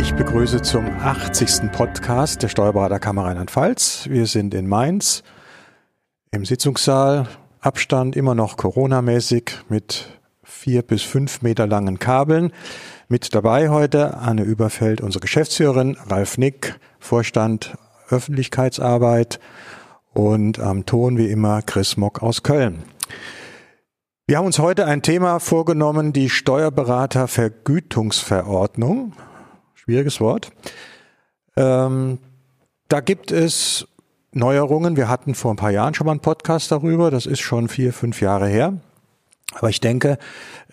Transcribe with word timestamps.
Ich 0.00 0.14
begrüße 0.14 0.62
zum 0.62 0.88
80. 0.88 1.70
Podcast 1.72 2.42
der 2.42 2.48
Steuerberaterkammer 2.48 3.26
Rheinland-Pfalz. 3.26 4.06
Wir 4.08 4.24
sind 4.24 4.54
in 4.54 4.66
Mainz 4.66 5.22
im 6.30 6.46
Sitzungssaal. 6.46 7.28
Abstand 7.60 8.16
immer 8.16 8.34
noch 8.34 8.56
Corona-mäßig 8.56 9.58
mit 9.68 10.08
vier 10.42 10.80
bis 10.80 11.02
fünf 11.02 11.42
Meter 11.42 11.66
langen 11.66 11.98
Kabeln. 11.98 12.50
Mit 13.08 13.34
dabei 13.34 13.68
heute 13.68 14.16
Anne 14.16 14.42
Überfeld, 14.42 15.02
unsere 15.02 15.20
Geschäftsführerin, 15.20 15.98
Ralf 16.08 16.38
Nick, 16.38 16.80
Vorstand 16.98 17.76
Öffentlichkeitsarbeit 18.08 19.38
und 20.14 20.60
am 20.60 20.86
Ton 20.86 21.18
wie 21.18 21.30
immer 21.30 21.60
Chris 21.60 21.98
Mock 21.98 22.22
aus 22.22 22.42
Köln. 22.42 22.84
Wir 24.26 24.38
haben 24.38 24.46
uns 24.46 24.60
heute 24.60 24.86
ein 24.86 25.02
Thema 25.02 25.40
vorgenommen, 25.40 26.14
die 26.14 26.30
Steuerberatervergütungsverordnung. 26.30 29.12
Schwieriges 29.82 30.20
Wort. 30.20 30.52
Ähm, 31.56 32.18
da 32.88 33.00
gibt 33.00 33.32
es 33.32 33.88
Neuerungen. 34.32 34.96
Wir 34.96 35.08
hatten 35.08 35.34
vor 35.34 35.54
ein 35.54 35.56
paar 35.56 35.70
Jahren 35.70 35.94
schon 35.94 36.04
mal 36.04 36.12
einen 36.12 36.20
Podcast 36.20 36.70
darüber. 36.70 37.10
Das 37.10 37.24
ist 37.24 37.40
schon 37.40 37.68
vier, 37.68 37.94
fünf 37.94 38.20
Jahre 38.20 38.46
her. 38.46 38.74
Aber 39.54 39.70
ich 39.70 39.80
denke, 39.80 40.18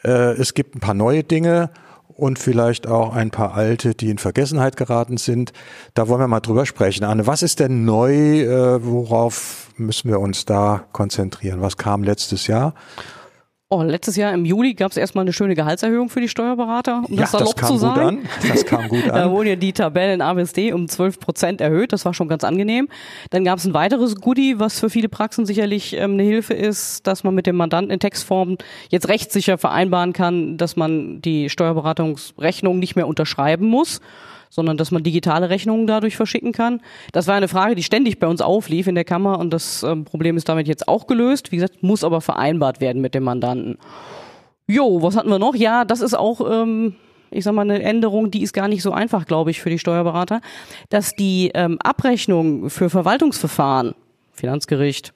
äh, 0.04 0.34
es 0.34 0.54
gibt 0.54 0.76
ein 0.76 0.82
paar 0.82 0.94
neue 0.94 1.24
Dinge 1.24 1.70
und 2.10 2.38
vielleicht 2.38 2.86
auch 2.86 3.16
ein 3.16 3.32
paar 3.32 3.54
alte, 3.54 3.96
die 3.96 4.10
in 4.10 4.18
Vergessenheit 4.18 4.76
geraten 4.76 5.16
sind. 5.16 5.54
Da 5.94 6.10
wollen 6.10 6.20
wir 6.20 6.28
mal 6.28 6.42
drüber 6.42 6.66
sprechen. 6.66 7.06
Anne, 7.06 7.28
was 7.28 7.44
ist 7.44 7.62
denn 7.62 7.86
neu? 7.86 8.42
Äh, 8.42 8.84
worauf 8.84 9.70
müssen 9.78 10.10
wir 10.10 10.20
uns 10.20 10.44
da 10.44 10.84
konzentrieren? 10.92 11.62
Was 11.62 11.78
kam 11.78 12.04
letztes 12.04 12.48
Jahr? 12.48 12.74
Oh, 13.70 13.82
letztes 13.84 14.16
Jahr 14.16 14.34
im 14.34 14.46
Juli 14.46 14.76
gab 14.76 14.92
es 14.92 14.98
erstmal 14.98 15.24
eine 15.24 15.34
schöne 15.34 15.54
Gehaltserhöhung 15.54 16.08
für 16.08 16.22
die 16.22 16.30
Steuerberater, 16.30 17.04
um 17.06 17.14
ja, 17.14 17.22
das 17.22 17.32
salopp 17.32 17.58
das 17.58 17.68
zu 17.68 17.76
sagen. 17.76 18.26
Das 18.48 18.66
kam 18.66 18.88
gut 18.88 19.04
an. 19.10 19.14
da 19.14 19.30
wurden 19.30 19.50
ja 19.50 19.56
die 19.58 19.74
Tabellen 19.74 20.22
ABSD 20.22 20.72
um 20.72 20.88
12 20.88 21.20
Prozent 21.20 21.60
erhöht, 21.60 21.92
das 21.92 22.06
war 22.06 22.14
schon 22.14 22.30
ganz 22.30 22.46
angenehm. 22.46 22.88
Dann 23.30 23.44
gab 23.44 23.60
es 23.60 23.66
ein 23.66 23.74
weiteres 23.74 24.16
Goodie, 24.16 24.58
was 24.58 24.80
für 24.80 24.90
viele 24.90 25.10
Praxen 25.10 25.46
sicherlich 25.46 25.98
ähm, 25.98 26.14
eine 26.14 26.24
Hilfe 26.24 26.54
ist, 26.54 27.06
dass 27.08 27.26
man 27.26 27.36
mit 27.36 27.46
dem 27.46 27.58
Mandanten 27.58 27.92
in 27.92 28.00
Textform 28.00 28.58
jetzt 28.88 29.10
rechtssicher 29.10 29.58
vereinbaren 29.58 30.14
kann, 30.14 30.56
dass 30.56 30.78
man 30.78 31.22
die 31.22 31.50
Steuerberatungsrechnung 31.50 32.80
nicht 32.80 32.96
mehr 32.96 33.06
unterschreiben 33.06 33.68
muss 33.68 34.00
sondern 34.50 34.78
dass 34.78 34.92
man 34.92 35.04
digitale 35.04 35.50
Rechnungen 35.50 35.88
dadurch 35.88 36.16
verschicken 36.16 36.52
kann. 36.52 36.82
Das 37.12 37.28
war 37.28 37.36
eine 37.36 37.48
Frage, 37.48 37.76
die 37.76 37.84
ständig 37.84 38.20
bei 38.20 38.28
uns 38.28 38.42
auflief 38.42 38.88
in 38.88 38.96
der 38.96 39.04
Kammer 39.04 39.40
und 39.40 39.52
das 39.52 39.84
ähm, 39.84 40.06
Problem 40.06 40.38
ist 40.38 40.50
damit 40.50 40.68
jetzt 40.68 40.88
auch 40.88 41.08
gelöst. 41.08 41.52
Wie 41.52 41.58
gesagt, 41.58 41.84
muss 41.84 42.04
aber 42.04 42.22
vereinbart 42.22 42.82
werden 42.82 43.02
mit 43.02 43.16
dem 43.16 43.24
Mandanten. 43.24 43.78
Jo, 44.68 45.02
was 45.02 45.16
hatten 45.16 45.30
wir 45.30 45.40
noch? 45.40 45.56
Ja, 45.56 45.86
das 45.86 46.02
ist 46.02 46.14
auch, 46.14 46.42
ähm, 46.50 46.96
ich 47.32 47.44
sag 47.44 47.54
mal, 47.54 47.62
eine 47.62 47.82
Änderung, 47.82 48.32
die 48.32 48.44
ist 48.44 48.54
gar 48.54 48.68
nicht 48.68 48.82
so 48.82 48.92
einfach, 48.92 49.26
glaube 49.26 49.52
ich, 49.52 49.62
für 49.62 49.70
die 49.70 49.80
Steuerberater, 49.80 50.42
dass 50.90 51.14
die 51.16 51.52
ähm, 51.54 51.78
Abrechnung 51.82 52.70
für 52.70 52.90
Verwaltungsverfahren, 52.90 53.96
Finanzgericht, 54.34 55.14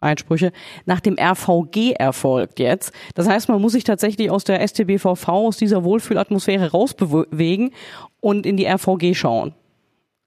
Einsprüche 0.00 0.52
nach 0.84 1.00
dem 1.00 1.16
RVG 1.18 1.92
erfolgt 1.92 2.58
jetzt. 2.58 2.92
Das 3.14 3.28
heißt, 3.28 3.48
man 3.48 3.60
muss 3.60 3.72
sich 3.72 3.84
tatsächlich 3.84 4.30
aus 4.30 4.44
der 4.44 4.66
STBVV, 4.66 5.28
aus 5.28 5.56
dieser 5.56 5.84
Wohlfühlatmosphäre 5.84 6.70
rausbewegen 6.70 7.72
und 8.20 8.46
in 8.46 8.56
die 8.56 8.66
RVG 8.66 9.14
schauen. 9.14 9.54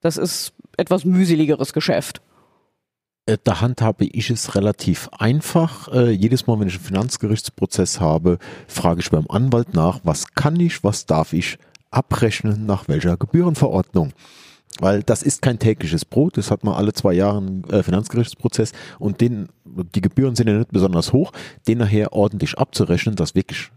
Das 0.01 0.17
ist 0.17 0.53
etwas 0.77 1.05
mühseligeres 1.05 1.73
Geschäft. 1.73 2.21
Äh, 3.25 3.37
da 3.43 3.61
handhabe 3.61 4.05
ich 4.05 4.29
es 4.29 4.55
relativ 4.55 5.09
einfach. 5.17 5.87
Äh, 5.89 6.11
jedes 6.11 6.47
Mal, 6.47 6.59
wenn 6.59 6.67
ich 6.67 6.75
einen 6.75 6.85
Finanzgerichtsprozess 6.85 7.99
habe, 7.99 8.39
frage 8.67 9.01
ich 9.01 9.11
beim 9.11 9.27
Anwalt 9.29 9.73
nach, 9.73 9.99
was 10.03 10.33
kann 10.33 10.59
ich, 10.59 10.83
was 10.83 11.05
darf 11.05 11.33
ich 11.33 11.57
abrechnen, 11.91 12.65
nach 12.65 12.87
welcher 12.87 13.17
Gebührenverordnung. 13.17 14.13
Weil 14.79 15.03
das 15.03 15.23
ist 15.23 15.41
kein 15.41 15.59
tägliches 15.59 16.05
Brot, 16.05 16.37
das 16.37 16.51
hat 16.51 16.63
man 16.63 16.75
alle 16.75 16.93
zwei 16.93 17.13
Jahre 17.13 17.37
einen 17.37 17.63
äh, 17.69 17.83
Finanzgerichtsprozess 17.83 18.71
und 18.97 19.19
den, 19.19 19.49
die 19.65 20.01
Gebühren 20.01 20.35
sind 20.35 20.47
ja 20.47 20.57
nicht 20.57 20.71
besonders 20.71 21.11
hoch, 21.11 21.31
den 21.67 21.79
nachher 21.79 22.13
ordentlich 22.13 22.57
abzurechnen, 22.57 23.15
dass 23.15 23.35
wirklich 23.35 23.71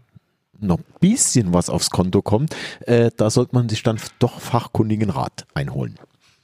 noch 0.59 0.77
ein 0.77 0.85
bisschen 0.99 1.53
was 1.53 1.69
aufs 1.69 1.89
Konto 1.89 2.21
kommt, 2.21 2.55
äh, 2.81 3.11
da 3.17 3.29
sollte 3.29 3.55
man 3.55 3.67
sich 3.69 3.83
dann 3.83 3.99
doch 4.19 4.39
fachkundigen 4.39 5.09
Rat 5.09 5.45
einholen. 5.53 5.95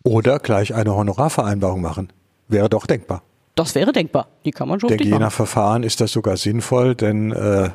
Oder 0.03 0.39
gleich 0.39 0.73
eine 0.73 0.95
Honorarvereinbarung 0.95 1.81
machen. 1.81 2.11
Wäre 2.47 2.69
doch 2.69 2.85
denkbar. 2.85 3.23
Das 3.55 3.75
wäre 3.75 3.91
denkbar. 3.91 4.27
Die 4.45 4.51
kann 4.51 4.67
man 4.67 4.79
schon 4.79 4.89
Denke, 4.89 5.03
je 5.03 5.19
nach 5.19 5.31
Verfahren 5.31 5.83
ist 5.83 6.01
das 6.01 6.11
sogar 6.11 6.37
sinnvoll, 6.37 6.95
denn 6.95 7.31
äh, 7.31 7.69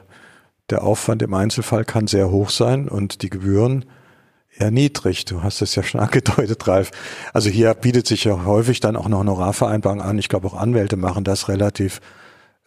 der 0.70 0.82
Aufwand 0.82 1.22
im 1.22 1.34
Einzelfall 1.34 1.84
kann 1.84 2.06
sehr 2.06 2.30
hoch 2.30 2.50
sein 2.50 2.88
und 2.88 3.22
die 3.22 3.30
Gebühren 3.30 3.84
eher 4.56 4.70
niedrig. 4.70 5.24
Du 5.24 5.42
hast 5.42 5.62
es 5.62 5.74
ja 5.74 5.82
schon 5.82 6.00
angedeutet, 6.02 6.66
Ralf. 6.66 6.90
Also 7.32 7.50
hier 7.50 7.74
bietet 7.74 8.06
sich 8.06 8.24
ja 8.24 8.44
häufig 8.44 8.80
dann 8.80 8.96
auch 8.96 9.06
eine 9.06 9.18
Honorarvereinbarung 9.18 10.00
an. 10.00 10.18
Ich 10.18 10.28
glaube, 10.28 10.48
auch 10.48 10.54
Anwälte 10.54 10.96
machen 10.96 11.24
das 11.24 11.48
relativ 11.48 12.00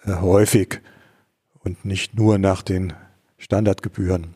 äh, 0.05 0.13
häufig 0.13 0.81
und 1.63 1.85
nicht 1.85 2.15
nur 2.15 2.37
nach 2.37 2.61
den 2.61 2.93
Standardgebühren. 3.37 4.35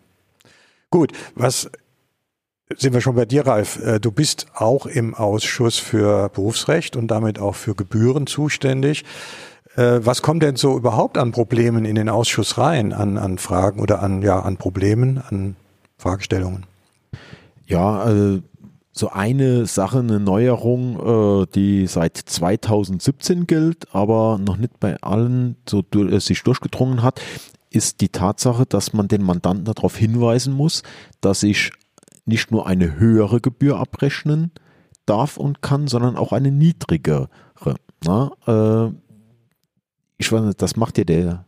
Gut, 0.89 1.13
was 1.35 1.69
sind 2.77 2.93
wir 2.93 3.01
schon 3.01 3.15
bei 3.15 3.25
dir, 3.25 3.45
Ralf? 3.45 3.83
Äh, 3.83 3.99
du 3.99 4.11
bist 4.11 4.47
auch 4.53 4.85
im 4.85 5.15
Ausschuss 5.15 5.77
für 5.77 6.29
Berufsrecht 6.29 6.95
und 6.95 7.07
damit 7.07 7.39
auch 7.39 7.55
für 7.55 7.75
Gebühren 7.75 8.27
zuständig. 8.27 9.03
Äh, 9.75 9.99
was 10.01 10.21
kommt 10.21 10.43
denn 10.43 10.55
so 10.55 10.77
überhaupt 10.77 11.17
an 11.17 11.31
Problemen 11.31 11.85
in 11.85 11.95
den 11.95 12.09
Ausschuss 12.09 12.57
rein, 12.57 12.93
an, 12.93 13.17
an 13.17 13.37
Fragen 13.37 13.79
oder 13.79 14.01
an, 14.01 14.21
ja, 14.21 14.39
an 14.39 14.57
Problemen, 14.57 15.17
an 15.17 15.55
Fragestellungen? 15.97 16.65
Ja, 17.67 18.09
äh, 18.09 18.41
so 18.93 19.09
eine 19.09 19.65
Sache, 19.65 19.99
eine 19.99 20.19
Neuerung, 20.19 21.43
äh, 21.43 21.47
die 21.55 21.87
seit 21.87 22.17
2017 22.17 23.47
gilt, 23.47 23.93
aber 23.95 24.37
noch 24.37 24.57
nicht 24.57 24.79
bei 24.79 24.97
allen 25.01 25.55
so 25.67 25.83
äh, 25.95 26.19
sich 26.19 26.43
durchgedrungen 26.43 27.01
hat, 27.01 27.21
ist 27.69 28.01
die 28.01 28.09
Tatsache, 28.09 28.65
dass 28.65 28.93
man 28.93 29.07
den 29.07 29.23
Mandanten 29.23 29.65
darauf 29.65 29.95
hinweisen 29.95 30.53
muss, 30.53 30.83
dass 31.21 31.43
ich 31.43 31.71
nicht 32.25 32.51
nur 32.51 32.67
eine 32.67 32.99
höhere 32.99 33.39
Gebühr 33.39 33.77
abrechnen 33.77 34.51
darf 35.05 35.37
und 35.37 35.61
kann, 35.61 35.87
sondern 35.87 36.17
auch 36.17 36.33
eine 36.33 36.51
niedrigere. 36.51 37.29
Na, 38.03 38.31
äh, 38.47 38.91
ich 40.17 40.31
weiß 40.31 40.43
nicht, 40.43 40.61
das 40.61 40.75
macht 40.75 40.97
ja 40.97 41.03
der, 41.03 41.45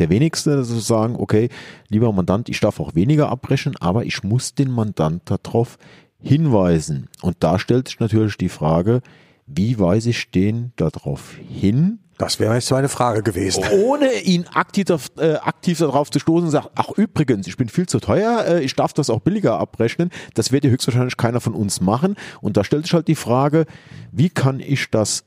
der 0.00 0.10
wenigste, 0.10 0.52
also 0.52 0.78
sagen, 0.80 1.16
okay, 1.16 1.48
lieber 1.88 2.12
Mandant, 2.12 2.48
ich 2.48 2.60
darf 2.60 2.80
auch 2.80 2.94
weniger 2.94 3.28
abbrechen, 3.28 3.76
aber 3.78 4.04
ich 4.04 4.22
muss 4.24 4.54
den 4.54 4.70
Mandant 4.70 5.22
darauf 5.26 5.78
hinweisen. 6.20 7.08
Und 7.22 7.36
da 7.40 7.58
stellt 7.58 7.88
sich 7.88 8.00
natürlich 8.00 8.36
die 8.36 8.48
Frage, 8.48 9.02
wie 9.46 9.78
weise 9.78 10.10
ich 10.10 10.30
den 10.30 10.72
darauf 10.76 11.34
hin, 11.36 12.00
das 12.20 12.38
wäre 12.38 12.52
jetzt 12.52 12.66
so 12.66 12.74
eine 12.74 12.90
Frage 12.90 13.22
gewesen. 13.22 13.64
Ohne 13.72 14.12
ihn 14.20 14.44
aktiv, 14.52 15.10
äh, 15.16 15.36
aktiv 15.36 15.78
darauf 15.78 16.10
zu 16.10 16.18
stoßen 16.18 16.44
und 16.44 16.50
sagt, 16.50 16.68
ach 16.74 16.90
übrigens, 16.90 17.46
ich 17.46 17.56
bin 17.56 17.70
viel 17.70 17.88
zu 17.88 17.98
teuer, 17.98 18.44
äh, 18.46 18.62
ich 18.62 18.76
darf 18.76 18.92
das 18.92 19.08
auch 19.08 19.20
billiger 19.20 19.58
abrechnen. 19.58 20.10
Das 20.34 20.52
wird 20.52 20.64
ja 20.64 20.70
höchstwahrscheinlich 20.70 21.16
keiner 21.16 21.40
von 21.40 21.54
uns 21.54 21.80
machen. 21.80 22.16
Und 22.42 22.58
da 22.58 22.64
stellt 22.64 22.84
sich 22.84 22.92
halt 22.92 23.08
die 23.08 23.14
Frage, 23.14 23.64
wie 24.12 24.28
kann 24.28 24.60
ich 24.60 24.90
das 24.90 25.24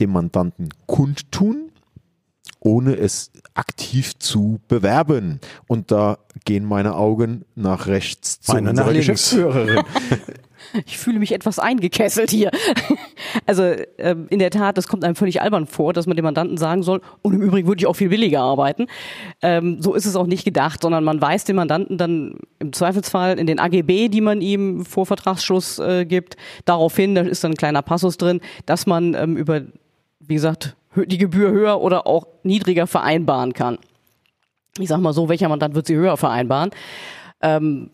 dem 0.00 0.12
Mandanten 0.12 0.70
kundtun, 0.86 1.70
ohne 2.64 2.96
es 2.96 3.30
aktiv 3.54 4.18
zu 4.18 4.60
bewerben. 4.68 5.40
Und 5.66 5.90
da 5.90 6.18
gehen 6.44 6.64
meine 6.64 6.94
Augen 6.94 7.44
nach 7.54 7.86
rechts 7.86 8.40
zu 8.40 8.52
meine 8.52 8.70
unserer 8.70 8.92
Geschäftsführerin. 8.92 9.82
Ich 10.86 10.96
fühle 10.96 11.18
mich 11.18 11.32
etwas 11.32 11.58
eingekesselt 11.58 12.30
hier. 12.30 12.50
Also 13.46 13.74
ähm, 13.98 14.26
in 14.30 14.38
der 14.38 14.50
Tat, 14.50 14.78
das 14.78 14.88
kommt 14.88 15.04
einem 15.04 15.16
völlig 15.16 15.42
albern 15.42 15.66
vor, 15.66 15.92
dass 15.92 16.06
man 16.06 16.16
dem 16.16 16.24
Mandanten 16.24 16.56
sagen 16.56 16.82
soll, 16.82 17.00
und 17.22 17.34
im 17.34 17.42
Übrigen 17.42 17.66
würde 17.66 17.80
ich 17.80 17.86
auch 17.86 17.96
viel 17.96 18.08
billiger 18.08 18.40
arbeiten. 18.40 18.86
Ähm, 19.42 19.80
so 19.80 19.94
ist 19.94 20.06
es 20.06 20.16
auch 20.16 20.26
nicht 20.26 20.44
gedacht, 20.44 20.82
sondern 20.82 21.02
man 21.02 21.20
weist 21.20 21.48
dem 21.48 21.56
Mandanten 21.56 21.98
dann 21.98 22.36
im 22.58 22.72
Zweifelsfall 22.72 23.38
in 23.38 23.46
den 23.46 23.58
AGB, 23.58 24.08
die 24.08 24.20
man 24.20 24.40
ihm 24.40 24.84
vor 24.84 25.06
Vertragsschluss 25.06 25.78
äh, 25.78 26.04
gibt, 26.04 26.36
darauf 26.64 26.94
hin, 26.94 27.14
da 27.14 27.22
ist 27.22 27.42
dann 27.42 27.52
ein 27.52 27.56
kleiner 27.56 27.82
Passus 27.82 28.16
drin, 28.16 28.40
dass 28.66 28.86
man 28.86 29.14
ähm, 29.14 29.36
über, 29.36 29.62
wie 30.20 30.34
gesagt, 30.34 30.76
die 30.96 31.18
Gebühr 31.18 31.50
höher 31.50 31.80
oder 31.80 32.06
auch 32.06 32.26
niedriger 32.42 32.86
vereinbaren 32.86 33.52
kann. 33.52 33.78
Ich 34.78 34.88
sag 34.88 35.00
mal 35.00 35.12
so, 35.12 35.28
welcher 35.28 35.48
Mandant 35.48 35.74
wird 35.74 35.86
sie 35.86 35.96
höher 35.96 36.16
vereinbaren? 36.16 36.70
Ähm, 37.40 37.90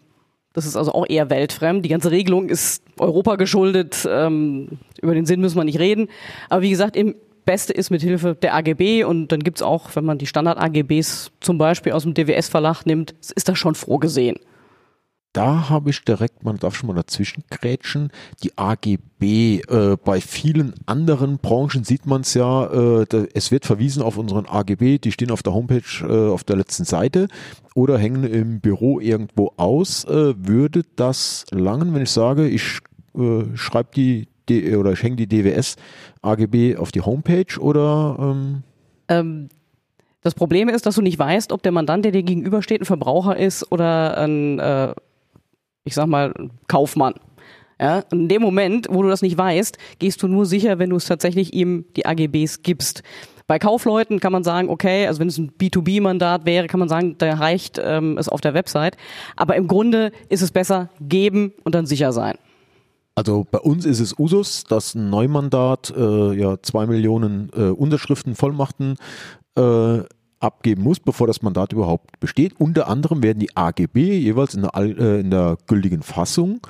das 0.52 0.66
ist 0.66 0.76
also 0.76 0.92
auch 0.92 1.06
eher 1.08 1.30
weltfremd. 1.30 1.84
Die 1.84 1.88
ganze 1.88 2.10
Regelung 2.10 2.48
ist 2.48 2.82
Europa 2.98 3.36
geschuldet. 3.36 4.06
Ähm, 4.10 4.78
über 5.00 5.14
den 5.14 5.26
Sinn 5.26 5.40
müssen 5.40 5.56
wir 5.56 5.64
nicht 5.64 5.78
reden. 5.78 6.08
Aber 6.48 6.62
wie 6.62 6.70
gesagt, 6.70 6.96
im 6.96 7.14
Beste 7.44 7.72
ist 7.72 7.90
mit 7.90 8.02
Hilfe 8.02 8.34
der 8.34 8.54
AGB 8.54 9.04
und 9.04 9.32
dann 9.32 9.40
gibt's 9.40 9.62
auch, 9.62 9.94
wenn 9.94 10.04
man 10.04 10.18
die 10.18 10.26
Standard-AGBs 10.26 11.30
zum 11.40 11.58
Beispiel 11.58 11.92
aus 11.92 12.02
dem 12.02 12.14
DWS-Verlag 12.14 12.84
nimmt, 12.84 13.14
ist 13.34 13.48
das 13.48 13.58
schon 13.58 13.74
vorgesehen. 13.74 14.38
Da 15.32 15.68
habe 15.68 15.90
ich 15.90 16.04
direkt, 16.04 16.42
man 16.44 16.56
darf 16.56 16.74
schon 16.74 16.88
mal 16.88 16.94
dazwischen 16.94 17.44
grätschen, 17.50 18.10
die 18.42 18.56
AGB. 18.56 19.60
Äh, 19.68 19.96
bei 20.02 20.20
vielen 20.20 20.74
anderen 20.86 21.38
Branchen 21.38 21.84
sieht 21.84 22.06
man 22.06 22.22
es 22.22 22.34
ja, 22.34 22.66
äh, 22.66 23.06
da, 23.08 23.24
es 23.34 23.50
wird 23.50 23.66
verwiesen 23.66 24.02
auf 24.02 24.16
unseren 24.16 24.46
AGB, 24.46 24.98
die 24.98 25.12
stehen 25.12 25.30
auf 25.30 25.42
der 25.42 25.54
Homepage 25.54 25.82
äh, 26.02 26.30
auf 26.30 26.44
der 26.44 26.56
letzten 26.56 26.84
Seite 26.84 27.28
oder 27.74 27.98
hängen 27.98 28.24
im 28.24 28.60
Büro 28.60 29.00
irgendwo 29.00 29.52
aus. 29.56 30.04
Äh, 30.04 30.34
würde 30.36 30.82
das 30.96 31.44
langen, 31.50 31.94
wenn 31.94 32.02
ich 32.02 32.10
sage, 32.10 32.48
ich 32.48 32.78
äh, 33.16 33.44
schreibe 33.54 33.90
die, 33.94 34.28
die 34.48 34.74
oder 34.76 34.92
ich 34.92 35.02
hänge 35.02 35.16
die 35.16 35.26
DWS 35.26 35.76
AGB 36.22 36.76
auf 36.76 36.90
die 36.90 37.02
Homepage 37.02 37.60
oder 37.60 38.16
ähm 38.18 38.62
ähm, 39.08 39.48
das 40.20 40.34
Problem 40.34 40.68
ist, 40.68 40.84
dass 40.84 40.96
du 40.96 41.02
nicht 41.02 41.18
weißt, 41.18 41.52
ob 41.52 41.62
der 41.62 41.72
Mandant, 41.72 42.04
der 42.04 42.12
dir 42.12 42.22
gegenübersteht, 42.22 42.82
ein 42.82 42.86
Verbraucher 42.86 43.36
ist 43.36 43.70
oder 43.70 44.18
ein, 44.18 44.58
äh, 44.58 44.94
ich 45.88 45.94
sag 45.94 46.06
mal, 46.06 46.32
Kaufmann. 46.68 47.14
Ja, 47.80 48.02
in 48.12 48.28
dem 48.28 48.42
Moment, 48.42 48.88
wo 48.90 49.02
du 49.02 49.08
das 49.08 49.22
nicht 49.22 49.38
weißt, 49.38 49.78
gehst 49.98 50.22
du 50.22 50.28
nur 50.28 50.46
sicher, 50.46 50.78
wenn 50.78 50.90
du 50.90 50.96
es 50.96 51.06
tatsächlich 51.06 51.54
ihm 51.54 51.84
die 51.96 52.06
AGBs 52.06 52.62
gibst. 52.62 53.02
Bei 53.46 53.58
Kaufleuten 53.58 54.20
kann 54.20 54.32
man 54.32 54.44
sagen, 54.44 54.68
okay, 54.68 55.06
also 55.06 55.20
wenn 55.20 55.28
es 55.28 55.38
ein 55.38 55.52
B2B-Mandat 55.52 56.44
wäre, 56.44 56.66
kann 56.66 56.80
man 56.80 56.88
sagen, 56.88 57.16
da 57.18 57.32
reicht 57.34 57.80
ähm, 57.82 58.18
es 58.18 58.28
auf 58.28 58.40
der 58.40 58.52
Website. 58.52 58.96
Aber 59.36 59.56
im 59.56 59.68
Grunde 59.68 60.12
ist 60.28 60.42
es 60.42 60.50
besser 60.50 60.90
geben 61.00 61.52
und 61.64 61.74
dann 61.74 61.86
sicher 61.86 62.12
sein. 62.12 62.36
Also 63.14 63.46
bei 63.50 63.58
uns 63.58 63.86
ist 63.86 64.00
es 64.00 64.18
Usus, 64.18 64.64
dass 64.64 64.94
ein 64.94 65.08
Neumandat 65.08 65.92
äh, 65.96 66.34
ja 66.34 66.60
zwei 66.62 66.86
Millionen 66.86 67.50
äh, 67.56 67.70
Unterschriften, 67.70 68.34
Vollmachten 68.34 68.96
äh, 69.56 70.00
abgeben 70.40 70.82
muss, 70.82 71.00
bevor 71.00 71.26
das 71.26 71.42
Mandat 71.42 71.72
überhaupt 71.72 72.20
besteht. 72.20 72.58
Unter 72.58 72.88
anderem 72.88 73.22
werden 73.22 73.40
die 73.40 73.56
AGB 73.56 74.18
jeweils 74.18 74.54
in 74.54 74.62
der, 74.62 74.74
äh, 74.74 75.20
in 75.20 75.30
der 75.30 75.58
gültigen 75.66 76.02
Fassung 76.02 76.60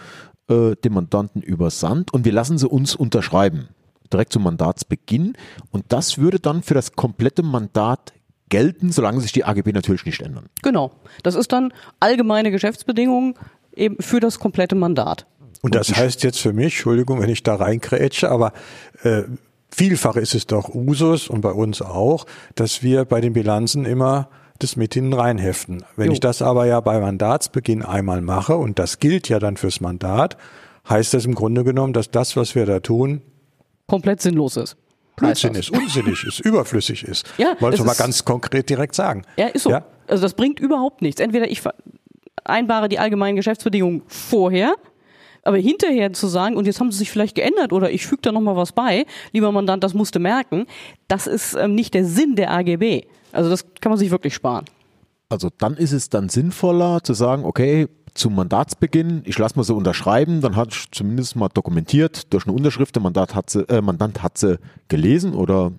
äh, 0.49 0.75
dem 0.77 0.95
Mandanten 0.95 1.43
übersandt 1.43 2.13
und 2.13 2.25
wir 2.25 2.33
lassen 2.33 2.59
sie 2.59 2.69
uns 2.69 2.95
unterschreiben, 2.95 3.69
direkt 4.13 4.33
zum 4.33 4.43
Mandatsbeginn. 4.43 5.35
Und 5.71 5.85
das 5.89 6.19
würde 6.19 6.41
dann 6.41 6.63
für 6.63 6.75
das 6.75 6.93
komplette 6.93 7.43
Mandat 7.43 8.13
gelten, 8.49 8.93
solange 8.93 9.21
sich 9.21 9.33
die 9.33 9.45
AGB 9.45 9.73
natürlich 9.73 10.07
nicht 10.07 10.21
ändern. 10.23 10.47
Genau. 10.63 10.93
Das 11.23 11.35
ist 11.35 11.53
dann 11.53 11.73
allgemeine 12.01 12.51
Geschäftsbedingungen 12.51 13.35
eben 13.75 13.97
für 14.01 14.21
das 14.21 14.39
komplette 14.39 14.75
Mandat. 14.75 15.27
Und 15.61 15.75
das 15.75 15.95
heißt 15.95 16.23
jetzt 16.23 16.41
für 16.41 16.53
mich, 16.53 16.75
Entschuldigung, 16.75 17.21
wenn 17.21 17.31
ich 17.31 17.43
da 17.43 17.57
reinkrätsche, 17.57 18.31
aber 18.31 18.53
äh, 19.03 19.25
vielfach 19.71 20.17
ist 20.17 20.35
es 20.35 20.47
doch 20.47 20.75
Usus 20.75 21.29
und 21.29 21.41
bei 21.41 21.53
uns 21.53 21.83
auch, 21.83 22.27
dass 22.55 22.83
wir 22.83 23.05
bei 23.05 23.21
den 23.21 23.33
Bilanzen 23.33 23.85
immer 23.85 24.29
das 24.59 24.77
mit 24.77 24.95
hinten 24.95 25.13
reinheften. 25.13 25.85
Wenn 25.97 26.09
jo. 26.09 26.13
ich 26.15 26.21
das 26.21 26.43
aber 26.43 26.67
ja 26.67 26.81
bei 26.81 26.99
Mandatsbeginn 26.99 27.83
einmal 27.83 28.23
mache 28.23 28.57
und 28.57 28.79
das 28.79 28.99
gilt 28.99 29.29
ja 29.29 29.39
dann 29.39 29.57
fürs 29.57 29.81
Mandat, 29.81 30.37
heißt 30.89 31.15
das 31.15 31.25
im 31.27 31.35
Grunde 31.35 31.65
genommen, 31.65 31.93
dass 31.93 32.11
das, 32.11 32.37
was 32.37 32.55
wir 32.55 32.67
da 32.67 32.81
tun, 32.81 33.23
komplett 33.87 34.21
sinnlos 34.21 34.57
ist. 34.57 34.77
Blödsinn 35.17 35.55
ist, 35.55 35.71
unsinnig 35.71 36.25
ist, 36.25 36.41
überflüssig 36.41 37.03
ist. 37.05 37.27
Ja, 37.39 37.57
Wolltest 37.61 37.83
du 37.83 37.87
mal 37.87 37.95
ganz 37.95 38.25
konkret 38.25 38.71
direkt 38.71 38.95
sagen. 38.95 39.23
Ja, 39.37 39.49
ist 39.49 39.65
so. 39.65 39.71
Ja? 39.71 39.85
Also 40.07 40.23
das 40.23 40.35
bringt 40.35 40.61
überhaupt 40.61 41.03
nichts. 41.03 41.21
Entweder 41.21 41.51
ich 41.51 41.61
vereinbare 41.61 42.89
die 42.89 42.99
allgemeinen 42.99 43.37
Geschäftsbedingungen 43.37 44.03
vorher 44.07 44.75
aber 45.43 45.59
hinterher 45.59 46.13
zu 46.13 46.27
sagen, 46.27 46.57
und 46.57 46.67
jetzt 46.67 46.81
haben 46.81 46.91
sie 46.91 46.99
sich 46.99 47.11
vielleicht 47.11 47.35
geändert 47.35 47.73
oder 47.73 47.91
ich 47.91 48.07
füge 48.07 48.23
da 48.23 48.33
nochmal 48.33 48.57
was 48.57 48.73
bei, 48.73 49.07
lieber 49.33 49.53
Mandant, 49.53 49.85
das 49.85 49.95
musste 49.95 50.19
merken, 50.19 50.67
das 51.09 51.27
ist 51.27 51.55
ähm, 51.55 51.75
nicht 51.75 51.95
der 51.95 52.05
Sinn 52.05 52.37
der 52.37 52.53
AGB. 52.53 53.03
Also 53.33 53.51
das 53.51 53.65
kann 53.81 53.91
man 53.91 53.99
sich 53.99 54.11
wirklich 54.11 54.35
sparen. 54.35 54.65
Also 55.29 55.49
dann 55.59 55.75
ist 55.77 55.93
es 55.93 56.09
dann 56.09 56.29
sinnvoller 56.29 57.03
zu 57.03 57.13
sagen, 57.13 57.45
okay, 57.45 57.89
zum 58.15 58.35
Mandatsbeginn, 58.35 59.23
ich 59.25 59.39
lasse 59.39 59.57
mal 59.57 59.63
so 59.63 59.77
unterschreiben, 59.77 60.41
dann 60.41 60.57
hat 60.57 60.75
ich 60.75 60.91
zumindest 60.91 61.37
mal 61.37 61.49
dokumentiert 61.49 62.33
durch 62.33 62.47
eine 62.47 62.55
Unterschrift, 62.55 62.95
der 62.95 63.03
Mandat 63.03 63.35
hat 63.35 63.51
sie, 63.51 63.69
äh, 63.69 63.81
Mandant 63.81 64.23
hat 64.23 64.39
sie 64.39 64.59
gelesen 64.89 65.35
oder 65.35 65.73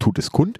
tut 0.00 0.18
es 0.18 0.32
kund. 0.32 0.58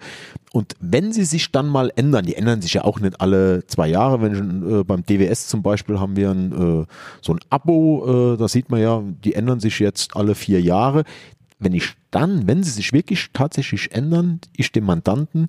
Und 0.53 0.75
wenn 0.79 1.11
sie 1.11 1.25
sich 1.25 1.51
dann 1.51 1.67
mal 1.67 1.91
ändern, 1.95 2.25
die 2.25 2.35
ändern 2.35 2.61
sich 2.61 2.73
ja 2.73 2.83
auch 2.85 2.99
nicht 2.99 3.19
alle 3.19 3.65
zwei 3.67 3.87
Jahre, 3.87 4.21
wenn 4.21 4.79
äh, 4.79 4.83
beim 4.83 5.03
DWS 5.05 5.47
zum 5.47 5.61
Beispiel 5.61 5.99
haben 5.99 6.15
wir 6.15 6.31
ein, 6.31 6.51
äh, 6.83 6.85
so 7.21 7.33
ein 7.33 7.39
Abo, 7.49 8.33
äh, 8.33 8.37
da 8.37 8.47
sieht 8.47 8.69
man 8.69 8.81
ja, 8.81 9.03
die 9.23 9.33
ändern 9.33 9.59
sich 9.59 9.79
jetzt 9.79 10.15
alle 10.15 10.35
vier 10.35 10.61
Jahre. 10.61 11.03
Wenn 11.59 11.73
ich 11.73 11.95
dann, 12.11 12.47
wenn 12.47 12.63
sie 12.63 12.71
sich 12.71 12.93
wirklich 12.93 13.29
tatsächlich 13.33 13.91
ändern, 13.93 14.39
ich 14.55 14.71
dem 14.71 14.85
Mandanten 14.85 15.47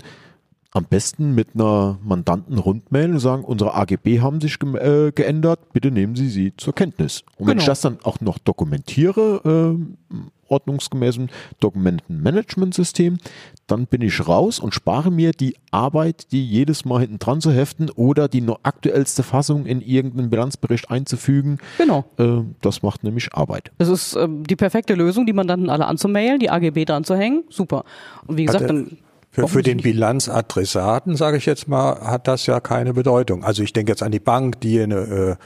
am 0.75 0.85
besten 0.85 1.35
mit 1.35 1.49
einer 1.55 1.99
Mandanten-Rundmail 2.03 3.13
und 3.13 3.19
sagen, 3.19 3.45
unsere 3.45 3.75
AGB 3.75 4.21
haben 4.21 4.41
sich 4.41 4.59
ge 4.59 4.77
äh, 4.79 5.13
geändert, 5.13 5.73
bitte 5.73 5.91
nehmen 5.91 6.17
Sie 6.17 6.29
sie 6.29 6.55
zur 6.57 6.75
Kenntnis. 6.75 7.25
Und 7.37 7.39
genau. 7.39 7.49
wenn 7.51 7.59
ich 7.59 7.67
das 7.67 7.83
dann 7.83 7.99
auch 8.05 8.21
noch 8.21 8.39
dokumentiere, 8.39 9.77
äh, 9.79 10.15
ordnungsgemäßen 10.53 11.31
Dokumentenmanagementsystem, 11.61 13.19
dann 13.67 13.87
bin 13.87 14.03
ich 14.03 14.27
raus 14.29 14.59
und 14.61 14.75
spare 14.75 15.11
mir 15.11 15.33
die 15.33 15.57
Arbeit, 15.71 16.31
die 16.33 16.47
jedes 16.47 16.85
Mal 16.85 17.01
hinten 17.01 17.19
dran 17.19 17.41
zu 17.41 17.51
heften 17.51 17.91
oder 17.91 18.29
die 18.29 18.43
noch 18.43 18.61
aktuellste 18.63 19.23
Fassung 19.23 19.67
in 19.67 19.81
irgendeinen 19.81 20.31
Bilanzbericht 20.31 20.91
einzufügen. 20.91 21.59
Genau. 21.79 22.05
Äh, 22.19 22.43
das 22.61 22.83
macht 22.83 23.03
nämlich 23.03 23.35
Arbeit. 23.35 23.73
Das 23.79 23.89
ist 23.89 24.15
äh, 24.15 24.29
die 24.29 24.57
perfekte 24.57 24.95
Lösung, 24.95 25.27
die 25.27 25.33
Mandanten 25.33 25.71
alle 25.71 25.87
anzumailen, 25.87 26.39
die 26.39 26.51
AGB 26.51 26.85
dran 26.85 27.05
zu 27.05 27.17
hängen. 27.17 27.45
Super. 27.49 27.85
Und 28.27 28.37
wie 28.37 28.45
gesagt, 28.45 28.69
dann 28.69 28.99
für, 29.33 29.49
für 29.49 29.63
den 29.63 29.79
Bilanzadressaten, 29.79 31.17
sage 31.17 31.39
ich 31.39 31.47
jetzt 31.47 31.67
mal, 31.67 31.99
hat 32.03 32.29
das 32.29 32.45
ja 32.45 32.61
keine 32.61 32.93
Bedeutung. 32.93 33.45
Also 33.45 33.63
ich 33.63 33.73
denke 33.73 33.91
jetzt 33.91 34.03
an 34.03 34.13
die 34.13 34.21
Bank, 34.21 34.61
die 34.61 34.79
eine 34.79 34.97
äh, 34.97 35.37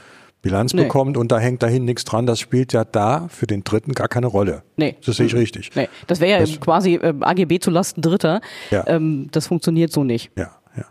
Bilanz 0.41 0.73
nee. 0.73 0.83
bekommt 0.83 1.17
und 1.17 1.31
da 1.31 1.39
hängt 1.39 1.63
dahin 1.63 1.85
nichts 1.85 2.05
dran. 2.05 2.25
Das 2.25 2.39
spielt 2.39 2.73
ja 2.73 2.85
da 2.85 3.27
für 3.29 3.47
den 3.47 3.63
Dritten 3.63 3.93
gar 3.93 4.07
keine 4.07 4.27
Rolle. 4.27 4.63
Nee. 4.75 4.95
Das 5.05 5.17
sehe 5.17 5.25
ich 5.25 5.35
richtig. 5.35 5.71
Nee. 5.75 5.89
Das 6.07 6.19
wäre 6.19 6.31
ja 6.31 6.39
das, 6.39 6.59
quasi 6.59 6.95
äh, 6.95 7.13
AGB 7.19 7.59
zu 7.59 7.71
Lasten 7.71 8.01
Dritter. 8.01 8.41
Ja. 8.71 8.85
Ähm, 8.87 9.27
das 9.31 9.47
funktioniert 9.47 9.91
so 9.91 10.03
nicht. 10.03 10.31
Ja, 10.37 10.51
ja. 10.75 10.85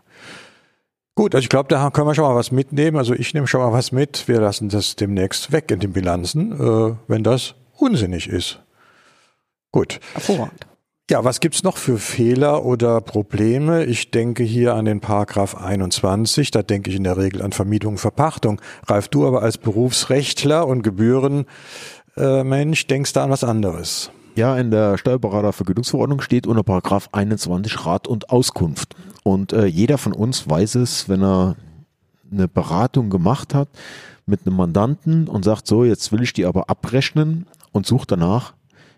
Gut, 1.14 1.34
also 1.34 1.42
ich 1.42 1.48
glaube, 1.48 1.68
da 1.68 1.90
können 1.90 2.06
wir 2.06 2.14
schon 2.14 2.24
mal 2.24 2.34
was 2.34 2.52
mitnehmen. 2.52 2.96
Also 2.96 3.14
ich 3.14 3.32
nehme 3.34 3.46
schon 3.46 3.60
mal 3.60 3.72
was 3.72 3.92
mit. 3.92 4.28
Wir 4.28 4.40
lassen 4.40 4.68
das 4.68 4.96
demnächst 4.96 5.52
weg 5.52 5.70
in 5.70 5.80
den 5.80 5.92
Bilanzen, 5.92 6.52
äh, 6.52 6.94
wenn 7.06 7.22
das 7.22 7.54
unsinnig 7.78 8.28
ist. 8.28 8.60
Gut. 9.72 10.00
Hervorragend. 10.12 10.66
Ja, 11.08 11.22
was 11.22 11.38
gibt's 11.38 11.62
noch 11.62 11.76
für 11.76 11.98
Fehler 11.98 12.64
oder 12.64 13.00
Probleme? 13.00 13.84
Ich 13.84 14.10
denke 14.10 14.42
hier 14.42 14.74
an 14.74 14.86
den 14.86 14.98
Paragraph 14.98 15.54
21, 15.54 16.50
da 16.50 16.64
denke 16.64 16.90
ich 16.90 16.96
in 16.96 17.04
der 17.04 17.16
Regel 17.16 17.42
an 17.42 17.52
Vermietung 17.52 17.92
und 17.92 17.98
Verpachtung. 17.98 18.60
Ralf, 18.88 19.06
du 19.06 19.24
aber 19.24 19.40
als 19.40 19.56
Berufsrechtler 19.56 20.66
und 20.66 20.82
Gebührenmensch 20.82 21.46
äh, 22.16 22.86
denkst 22.88 23.12
da 23.12 23.22
an 23.22 23.30
was 23.30 23.44
anderes. 23.44 24.10
Ja, 24.34 24.58
in 24.58 24.72
der 24.72 24.98
Steuerberatervergütungsverordnung 24.98 26.20
steht 26.22 26.44
unter 26.44 26.64
Paragraph 26.64 27.08
21 27.12 27.86
Rat 27.86 28.08
und 28.08 28.30
Auskunft. 28.30 28.96
Und 29.22 29.52
äh, 29.52 29.66
jeder 29.66 29.98
von 29.98 30.12
uns 30.12 30.50
weiß 30.50 30.74
es, 30.74 31.08
wenn 31.08 31.22
er 31.22 31.54
eine 32.32 32.48
Beratung 32.48 33.10
gemacht 33.10 33.54
hat 33.54 33.68
mit 34.26 34.44
einem 34.44 34.56
Mandanten 34.56 35.28
und 35.28 35.44
sagt, 35.44 35.68
so, 35.68 35.84
jetzt 35.84 36.10
will 36.10 36.22
ich 36.22 36.32
die 36.32 36.46
aber 36.46 36.68
abrechnen 36.68 37.46
und 37.70 37.86
sucht 37.86 38.10
danach 38.10 38.55